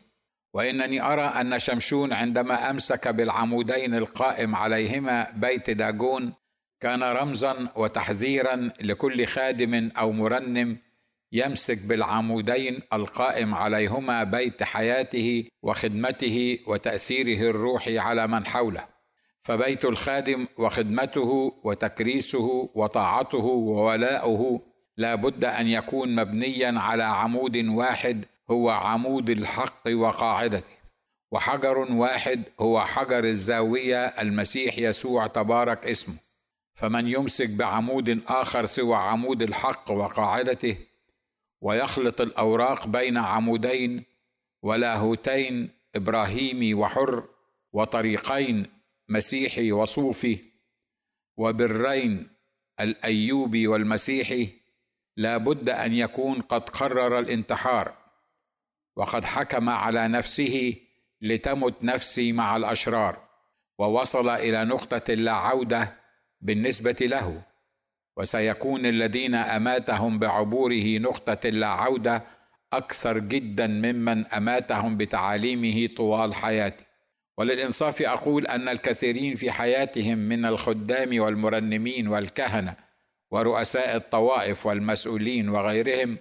وإنني 0.54 1.02
أرى 1.02 1.22
أن 1.22 1.58
شمشون 1.58 2.12
عندما 2.12 2.70
أمسك 2.70 3.08
بالعمودين 3.08 3.94
القائم 3.94 4.56
عليهما 4.56 5.30
بيت 5.36 5.70
داجون 5.70 6.32
كان 6.80 7.02
رمزا 7.02 7.68
وتحذيرا 7.76 8.70
لكل 8.80 9.26
خادم 9.26 9.90
أو 9.98 10.12
مرنم 10.12 10.78
يمسك 11.32 11.78
بالعمودين 11.82 12.80
القائم 12.92 13.54
عليهما 13.54 14.24
بيت 14.24 14.62
حياته 14.62 15.44
وخدمته 15.62 16.58
وتأثيره 16.66 17.50
الروحي 17.50 17.98
على 17.98 18.26
من 18.26 18.46
حوله. 18.46 18.84
فبيت 19.40 19.84
الخادم 19.84 20.46
وخدمته 20.58 21.52
وتكريسه 21.64 22.70
وطاعته 22.74 23.44
وولاؤه 23.44 24.60
لا 24.96 25.14
بد 25.14 25.44
أن 25.44 25.66
يكون 25.66 26.16
مبنيا 26.16 26.80
على 26.80 27.02
عمود 27.02 27.56
واحد 27.56 28.24
هو 28.50 28.70
عمود 28.70 29.30
الحق 29.30 29.82
وقاعدته. 29.88 30.72
وحجر 31.32 31.78
واحد 31.78 32.42
هو 32.60 32.80
حجر 32.80 33.24
الزاوية 33.24 34.06
المسيح 34.06 34.78
يسوع 34.78 35.26
تبارك 35.26 35.86
اسمه. 35.86 36.14
فمن 36.74 37.08
يمسك 37.08 37.50
بعمود 37.50 38.20
آخر 38.28 38.64
سوى 38.64 38.96
عمود 38.96 39.42
الحق 39.42 39.90
وقاعدته 39.90 40.76
ويخلط 41.62 42.20
الأوراق 42.20 42.86
بين 42.86 43.16
عمودين 43.16 44.04
ولاهوتين 44.62 45.70
ابراهيمي 45.96 46.74
وحر 46.74 47.28
وطريقين 47.72 48.66
مسيحي 49.08 49.72
وصوفي 49.72 50.38
وبرين 51.36 52.28
الأيوبي 52.80 53.66
والمسيحي 53.66 54.48
لا 55.16 55.36
بد 55.36 55.68
أن 55.68 55.92
يكون 55.92 56.40
قد 56.40 56.68
قرر 56.68 57.18
الانتحار 57.18 57.96
وقد 58.96 59.24
حكم 59.24 59.68
على 59.68 60.08
نفسه 60.08 60.76
لتمت 61.20 61.84
نفسي 61.84 62.32
مع 62.32 62.56
الأشرار 62.56 63.28
ووصل 63.78 64.28
إلى 64.28 64.64
نقطة 64.64 65.14
لا 65.14 65.32
عودة 65.32 65.98
بالنسبة 66.40 66.96
له. 67.00 67.42
وسيكون 68.16 68.86
الذين 68.86 69.34
أماتهم 69.34 70.18
بعبوره 70.18 70.98
نقطة 70.98 71.48
لا 71.48 71.66
عودة 71.66 72.24
أكثر 72.72 73.18
جدا 73.18 73.66
ممن 73.66 74.26
أماتهم 74.26 74.96
بتعاليمه 74.96 75.88
طوال 75.96 76.34
حياته. 76.34 76.84
وللإنصاف 77.38 78.02
أقول 78.02 78.46
أن 78.46 78.68
الكثيرين 78.68 79.34
في 79.34 79.50
حياتهم 79.50 80.18
من 80.18 80.44
الخدام 80.44 81.20
والمرنمين 81.20 82.08
والكهنة 82.08 82.76
ورؤساء 83.30 83.96
الطوائف 83.96 84.66
والمسؤولين 84.66 85.48
وغيرهم 85.48 86.18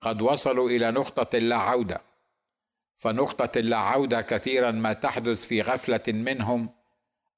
قد 0.00 0.22
وصلوا 0.22 0.70
إلى 0.70 0.90
نقطة 0.90 1.38
لا 1.38 1.56
عودة. 1.56 2.00
فنقطة 2.98 3.60
لا 3.60 3.76
عودة 3.76 4.20
كثيرا 4.20 4.70
ما 4.70 4.92
تحدث 4.92 5.46
في 5.46 5.62
غفلة 5.62 6.02
منهم 6.08 6.68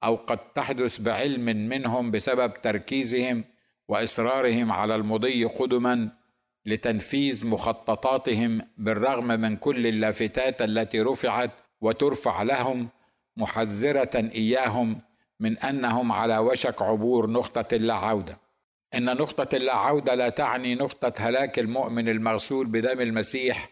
أو 0.05 0.17
قد 0.17 0.39
تحدث 0.39 1.01
بعلم 1.01 1.45
منهم 1.45 2.11
بسبب 2.11 2.53
تركيزهم 2.63 3.45
وإصرارهم 3.89 4.73
على 4.73 4.95
المضي 4.95 5.45
قدما 5.45 6.11
لتنفيذ 6.67 7.47
مخططاتهم 7.47 8.63
بالرغم 8.79 9.27
من 9.27 9.57
كل 9.57 9.87
اللافتات 9.87 10.63
التي 10.63 11.01
رفعت 11.01 11.51
وترفع 11.81 12.43
لهم 12.43 12.89
محذرة 13.37 14.31
إياهم 14.35 15.01
من 15.41 15.59
أنهم 15.59 16.13
على 16.13 16.39
وشك 16.39 16.83
عبور 16.83 17.31
نقطة 17.31 17.77
لا 17.77 17.95
عودة. 17.95 18.39
إن 18.95 19.05
نقطة 19.05 19.57
اللا 19.57 19.75
عودة 19.75 20.15
لا 20.15 20.29
تعني 20.29 20.75
نقطة 20.75 21.13
هلاك 21.19 21.59
المؤمن 21.59 22.09
المغسول 22.09 22.67
بدم 22.67 23.01
المسيح 23.01 23.69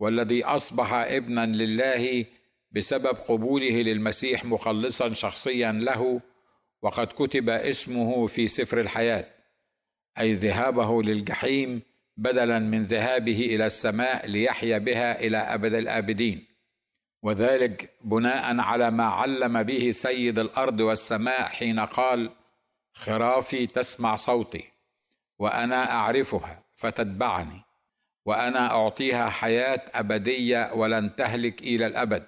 والذي 0.00 0.44
أصبح 0.44 0.92
ابنا 0.92 1.46
لله 1.46 2.24
بسبب 2.70 3.16
قبوله 3.28 3.82
للمسيح 3.82 4.44
مخلصا 4.44 5.12
شخصيا 5.12 5.72
له 5.72 6.20
وقد 6.82 7.06
كتب 7.06 7.48
اسمه 7.48 8.26
في 8.26 8.48
سفر 8.48 8.80
الحياة. 8.80 9.26
أي 10.20 10.34
ذهابه 10.34 11.02
للجحيم 11.02 11.82
بدلا 12.16 12.58
من 12.58 12.84
ذهابه 12.84 13.40
إلى 13.40 13.66
السماء 13.66 14.26
ليحيا 14.26 14.78
بها 14.78 15.20
إلى 15.20 15.38
أبد 15.38 15.74
الآبدين. 15.74 16.46
وذلك 17.22 17.90
بناء 18.04 18.60
على 18.60 18.90
ما 18.90 19.04
علم 19.04 19.62
به 19.62 19.90
سيد 19.90 20.38
الأرض 20.38 20.80
والسماء 20.80 21.42
حين 21.42 21.80
قال 21.80 22.30
خرافي 22.94 23.66
تسمع 23.66 24.16
صوتي 24.16 24.64
وأنا 25.38 25.92
أعرفها 25.92 26.62
فتتبعني 26.76 27.60
وأنا 28.24 28.70
أعطيها 28.70 29.30
حياة 29.30 29.82
أبدية 29.94 30.72
ولن 30.74 31.16
تهلك 31.16 31.62
إلى 31.62 31.86
الأبد 31.86 32.24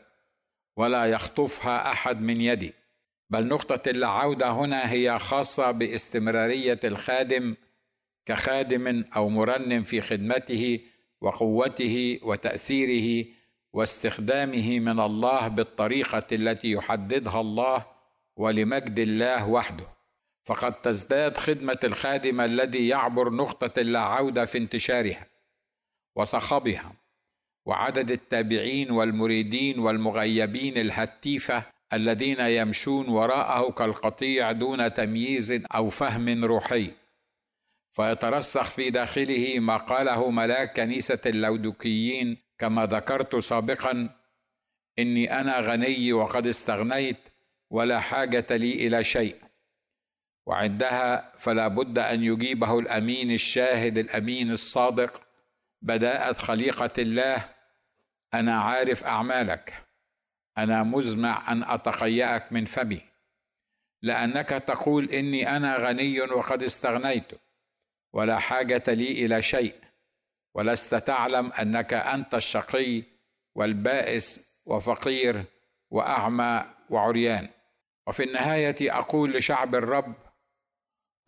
ولا 0.77 1.05
يخطفها 1.05 1.93
أحد 1.93 2.21
من 2.21 2.41
يدي. 2.41 2.75
بل 3.31 3.47
نقطة 3.47 3.91
العودة 3.91 4.51
هنا 4.51 4.93
هي 4.93 5.19
خاصة 5.19 5.71
باستمرارية 5.71 6.81
الخادم 6.85 7.57
كخادم 8.27 9.05
أو 9.17 9.29
مرنم 9.29 9.83
في 9.83 10.01
خدمته 10.01 10.81
وقوته 11.21 12.21
وتأثيره 12.23 13.27
واستخدامه 13.73 14.79
من 14.79 15.01
الله 15.01 15.49
بالطريقة 15.49 16.27
التي 16.33 16.71
يحددها 16.71 17.41
الله 17.41 17.87
ولمجد 18.37 18.99
الله 18.99 19.49
وحده. 19.49 19.87
فقد 20.45 20.73
تزداد 20.73 21.37
خدمة 21.37 21.79
الخادم 21.85 22.41
الذي 22.41 22.89
يعبر 22.89 23.31
نقطة 23.31 23.81
اللا 23.81 24.01
عودة 24.01 24.45
في 24.45 24.59
انتشارها 24.59 25.27
وصخبها 26.17 26.93
وعدد 27.67 28.11
التابعين 28.11 28.91
والمريدين 28.91 29.79
والمغيبين 29.79 30.77
الهتيفة 30.77 31.63
الذين 31.93 32.41
يمشون 32.41 33.09
وراءه 33.09 33.71
كالقطيع 33.71 34.53
دون 34.53 34.95
تمييز 34.95 35.65
أو 35.75 35.91
فهم 35.91 36.45
روحي. 36.45 36.91
فيترسخ 37.95 38.71
في 38.71 38.91
داخله 38.91 39.59
ما 39.59 39.77
قاله 39.77 40.31
ملاك 40.31 40.77
كنيسه 40.77 41.21
اللودكيين 41.27 42.37
كما 42.59 42.87
ذكرت 42.87 43.37
سابقا 43.37 44.11
إني 44.99 45.41
أنا 45.41 45.61
غني 45.61 46.13
وقد 46.13 46.47
استغنيت 46.47 47.19
ولا 47.71 48.01
حاجة 48.01 48.47
لي 48.51 48.87
إلى 48.87 49.05
شيء. 49.05 49.37
وعندها 50.47 51.33
فلا 51.39 51.69
بد 51.69 51.99
أن 51.99 52.25
يجيبه 52.25 52.79
الأمين 52.79 53.31
الشاهد 53.31 53.99
الأمين 53.99 54.51
الصادق 54.51 55.23
بداءت 55.83 56.39
خليقة 56.39 56.91
الله 56.99 57.49
أنا 58.35 58.61
عارف 58.61 59.05
أعمالك 59.05 59.75
أنا 60.59 60.83
مزمع 60.83 61.53
أن 61.53 61.63
أتقيأك 61.63 62.53
من 62.53 62.65
فمي 62.65 63.01
لأنك 64.03 64.49
تقول 64.49 65.11
إني 65.11 65.57
أنا 65.57 65.77
غني 65.77 66.21
وقد 66.21 66.63
استغنيت. 66.63 67.33
ولا 68.15 68.39
حاجة 68.39 68.83
لي 68.89 69.25
إلى 69.27 69.43
شيء 69.43 69.75
ولست 70.55 70.95
تعلم 70.95 71.53
أنك 71.53 71.95
أنت 71.95 72.35
الشقي 72.35 73.03
والبائس 73.55 74.55
وفقير 74.67 75.45
وأعمى 75.91 76.65
وعريان. 76.91 77.49
وفي 78.07 78.23
النهاية 78.23 78.99
أقول 78.99 79.33
لشعب 79.33 79.75
الرب 79.75 80.15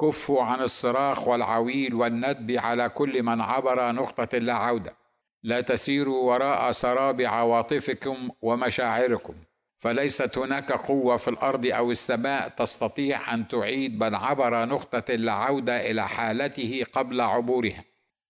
كفوا 0.01 0.43
عن 0.43 0.61
الصراخ 0.61 1.29
والعويل 1.29 1.95
والندب 1.95 2.51
على 2.51 2.89
كل 2.89 3.23
من 3.23 3.41
عبر 3.41 3.93
نقطة 3.93 4.39
لا 4.39 4.55
عودة. 4.55 4.97
لا 5.43 5.61
تسيروا 5.61 6.33
وراء 6.33 6.73
سراب 6.73 7.21
عواطفكم 7.21 8.31
ومشاعركم. 8.43 9.35
فليست 9.79 10.39
هناك 10.39 10.73
قوة 10.73 11.17
في 11.17 11.29
الأرض 11.29 11.67
أو 11.67 11.91
السماء 11.91 12.49
تستطيع 12.49 13.35
أن 13.35 13.49
تعيد 13.49 13.99
من 13.99 14.15
عبر 14.15 14.65
نقطة 14.65 15.05
العودة 15.15 15.91
إلى 15.91 16.09
حالته 16.09 16.85
قبل 16.93 17.21
عبورها. 17.21 17.85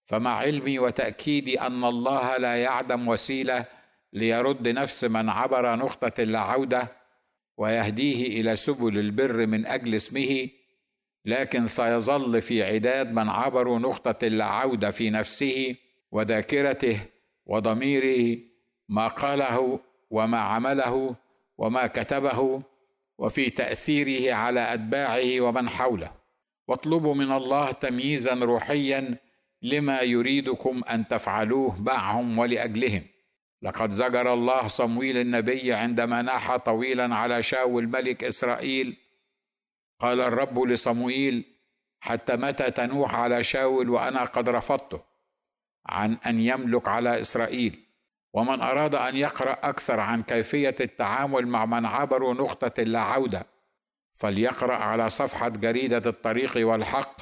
فمع 0.04 0.36
علمي 0.36 0.78
وتأكيدي 0.78 1.60
أن 1.60 1.84
الله 1.84 2.36
لا 2.36 2.56
يعدم 2.56 3.08
وسيلة 3.08 3.64
ليرد 4.12 4.68
نفس 4.68 5.04
من 5.04 5.28
عبر 5.28 5.76
نقطة 5.76 6.22
العودة 6.22 6.88
ويهديه 7.56 8.40
إلى 8.40 8.56
سبل 8.56 8.98
البر 8.98 9.46
من 9.46 9.66
أجل 9.66 9.94
اسمه 9.94 10.48
لكن 11.24 11.66
سيظل 11.66 12.40
في 12.40 12.62
عداد 12.62 13.12
من 13.12 13.28
عبروا 13.28 13.78
نقطة 13.78 14.26
العودة 14.26 14.90
في 14.90 15.10
نفسه 15.10 15.76
وذاكرته 16.10 17.00
وضميره 17.46 18.38
ما 18.88 19.08
قاله 19.08 19.80
وما 20.10 20.38
عمله 20.38 21.16
وما 21.58 21.86
كتبه 21.86 22.62
وفي 23.18 23.50
تأثيره 23.50 24.34
على 24.34 24.74
أتباعه 24.74 25.40
ومن 25.40 25.68
حوله. 25.68 26.12
واطلبوا 26.68 27.14
من 27.14 27.32
الله 27.32 27.72
تمييزا 27.72 28.34
روحيا 28.34 29.18
لما 29.62 30.00
يريدكم 30.00 30.82
أن 30.90 31.08
تفعلوه 31.08 31.82
معهم 31.82 32.38
ولأجلهم. 32.38 33.02
لقد 33.62 33.90
زجر 33.90 34.32
الله 34.32 34.66
صمويل 34.66 35.16
النبي 35.16 35.72
عندما 35.72 36.22
ناح 36.22 36.56
طويلا 36.56 37.14
على 37.14 37.42
شاول 37.42 37.88
ملك 37.88 38.24
إسرائيل. 38.24 38.96
قال 40.00 40.20
الرب 40.20 40.58
لصموئيل 40.58 41.44
حتى 42.00 42.36
متى 42.36 42.70
تنوح 42.70 43.14
على 43.14 43.42
شاول 43.42 43.90
وأنا 43.90 44.24
قد 44.24 44.48
رفضته؟ 44.48 45.00
عن 45.86 46.18
أن 46.26 46.40
يملك 46.40 46.88
على 46.88 47.20
إسرائيل. 47.20 47.85
ومن 48.36 48.60
أراد 48.60 48.94
أن 48.94 49.16
يقرأ 49.16 49.52
أكثر 49.62 50.00
عن 50.00 50.22
كيفية 50.22 50.76
التعامل 50.80 51.46
مع 51.46 51.66
من 51.66 51.86
عبروا 51.86 52.34
نقطة 52.34 52.82
لا 52.82 53.00
عوده 53.00 53.46
فليقرأ 54.14 54.74
على 54.74 55.10
صفحة 55.10 55.48
جريدة 55.48 56.10
الطريق 56.10 56.68
والحق 56.68 57.16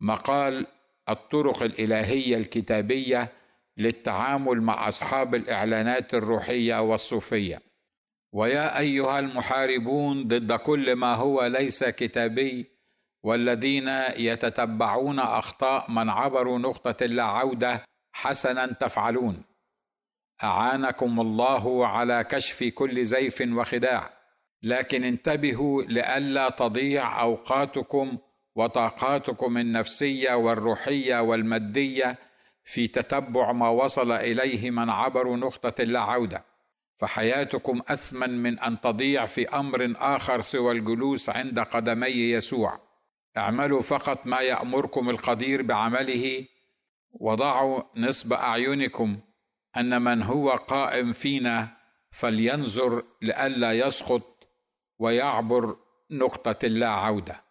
مقال 0.00 0.66
الطرق 1.08 1.62
الإلهية 1.62 2.36
الكتابية 2.36 3.32
للتعامل 3.76 4.60
مع 4.60 4.88
أصحاب 4.88 5.34
الإعلانات 5.34 6.14
الروحية 6.14 6.80
والصوفية. 6.80 7.62
ويا 8.32 8.78
أيها 8.78 9.18
المحاربون 9.18 10.28
ضد 10.28 10.52
كل 10.52 10.96
ما 10.96 11.14
هو 11.14 11.46
ليس 11.46 11.84
كتابي 11.84 12.66
والذين 13.22 13.88
يتتبعون 14.16 15.18
أخطاء 15.18 15.90
من 15.90 16.10
عبروا 16.10 16.58
نقطة 16.58 17.06
لا 17.06 17.24
عودة 17.24 17.82
حسنا 18.12 18.66
تفعلون. 18.66 19.42
اعانكم 20.44 21.20
الله 21.20 21.86
على 21.86 22.24
كشف 22.24 22.64
كل 22.64 23.04
زيف 23.04 23.42
وخداع. 23.52 24.10
لكن 24.62 25.04
انتبهوا 25.04 25.82
لئلا 25.82 26.50
تضيع 26.50 27.20
أوقاتكم 27.22 28.18
وطاقاتكم 28.54 29.58
النفسية 29.58 30.34
والروحية 30.34 31.22
والمادية 31.22 32.18
في 32.64 32.88
تتبع 32.88 33.52
ما 33.52 33.68
وصل 33.68 34.12
إليه 34.12 34.70
من 34.70 34.90
عبروا 34.90 35.36
نقطة 35.36 35.84
لا 35.84 36.00
عودة. 36.00 36.44
فحياتكم 36.96 37.82
أثمن 37.88 38.42
من 38.42 38.58
أن 38.58 38.80
تضيع 38.80 39.26
في 39.26 39.48
أمر 39.48 39.94
آخر 39.98 40.40
سوى 40.40 40.72
الجلوس 40.72 41.30
عند 41.30 41.60
قدمي 41.60 42.06
يسوع. 42.06 42.80
اعملوا 43.36 43.82
فقط 43.82 44.26
ما 44.26 44.40
يأمركم 44.40 45.10
القدير 45.10 45.62
بعمله 45.62 46.44
وضعوا 47.12 47.82
نصب 47.96 48.32
أعينكم 48.32 49.18
أن 49.76 50.02
من 50.02 50.22
هو 50.22 50.50
قائم 50.50 51.12
فينا 51.12 51.76
فلينظر 52.10 53.04
لئلا 53.22 53.72
يسقط 53.72 54.48
ويعبر 54.98 55.76
نقطة 56.10 56.68
لا 56.68 56.88
عودة. 56.88 57.45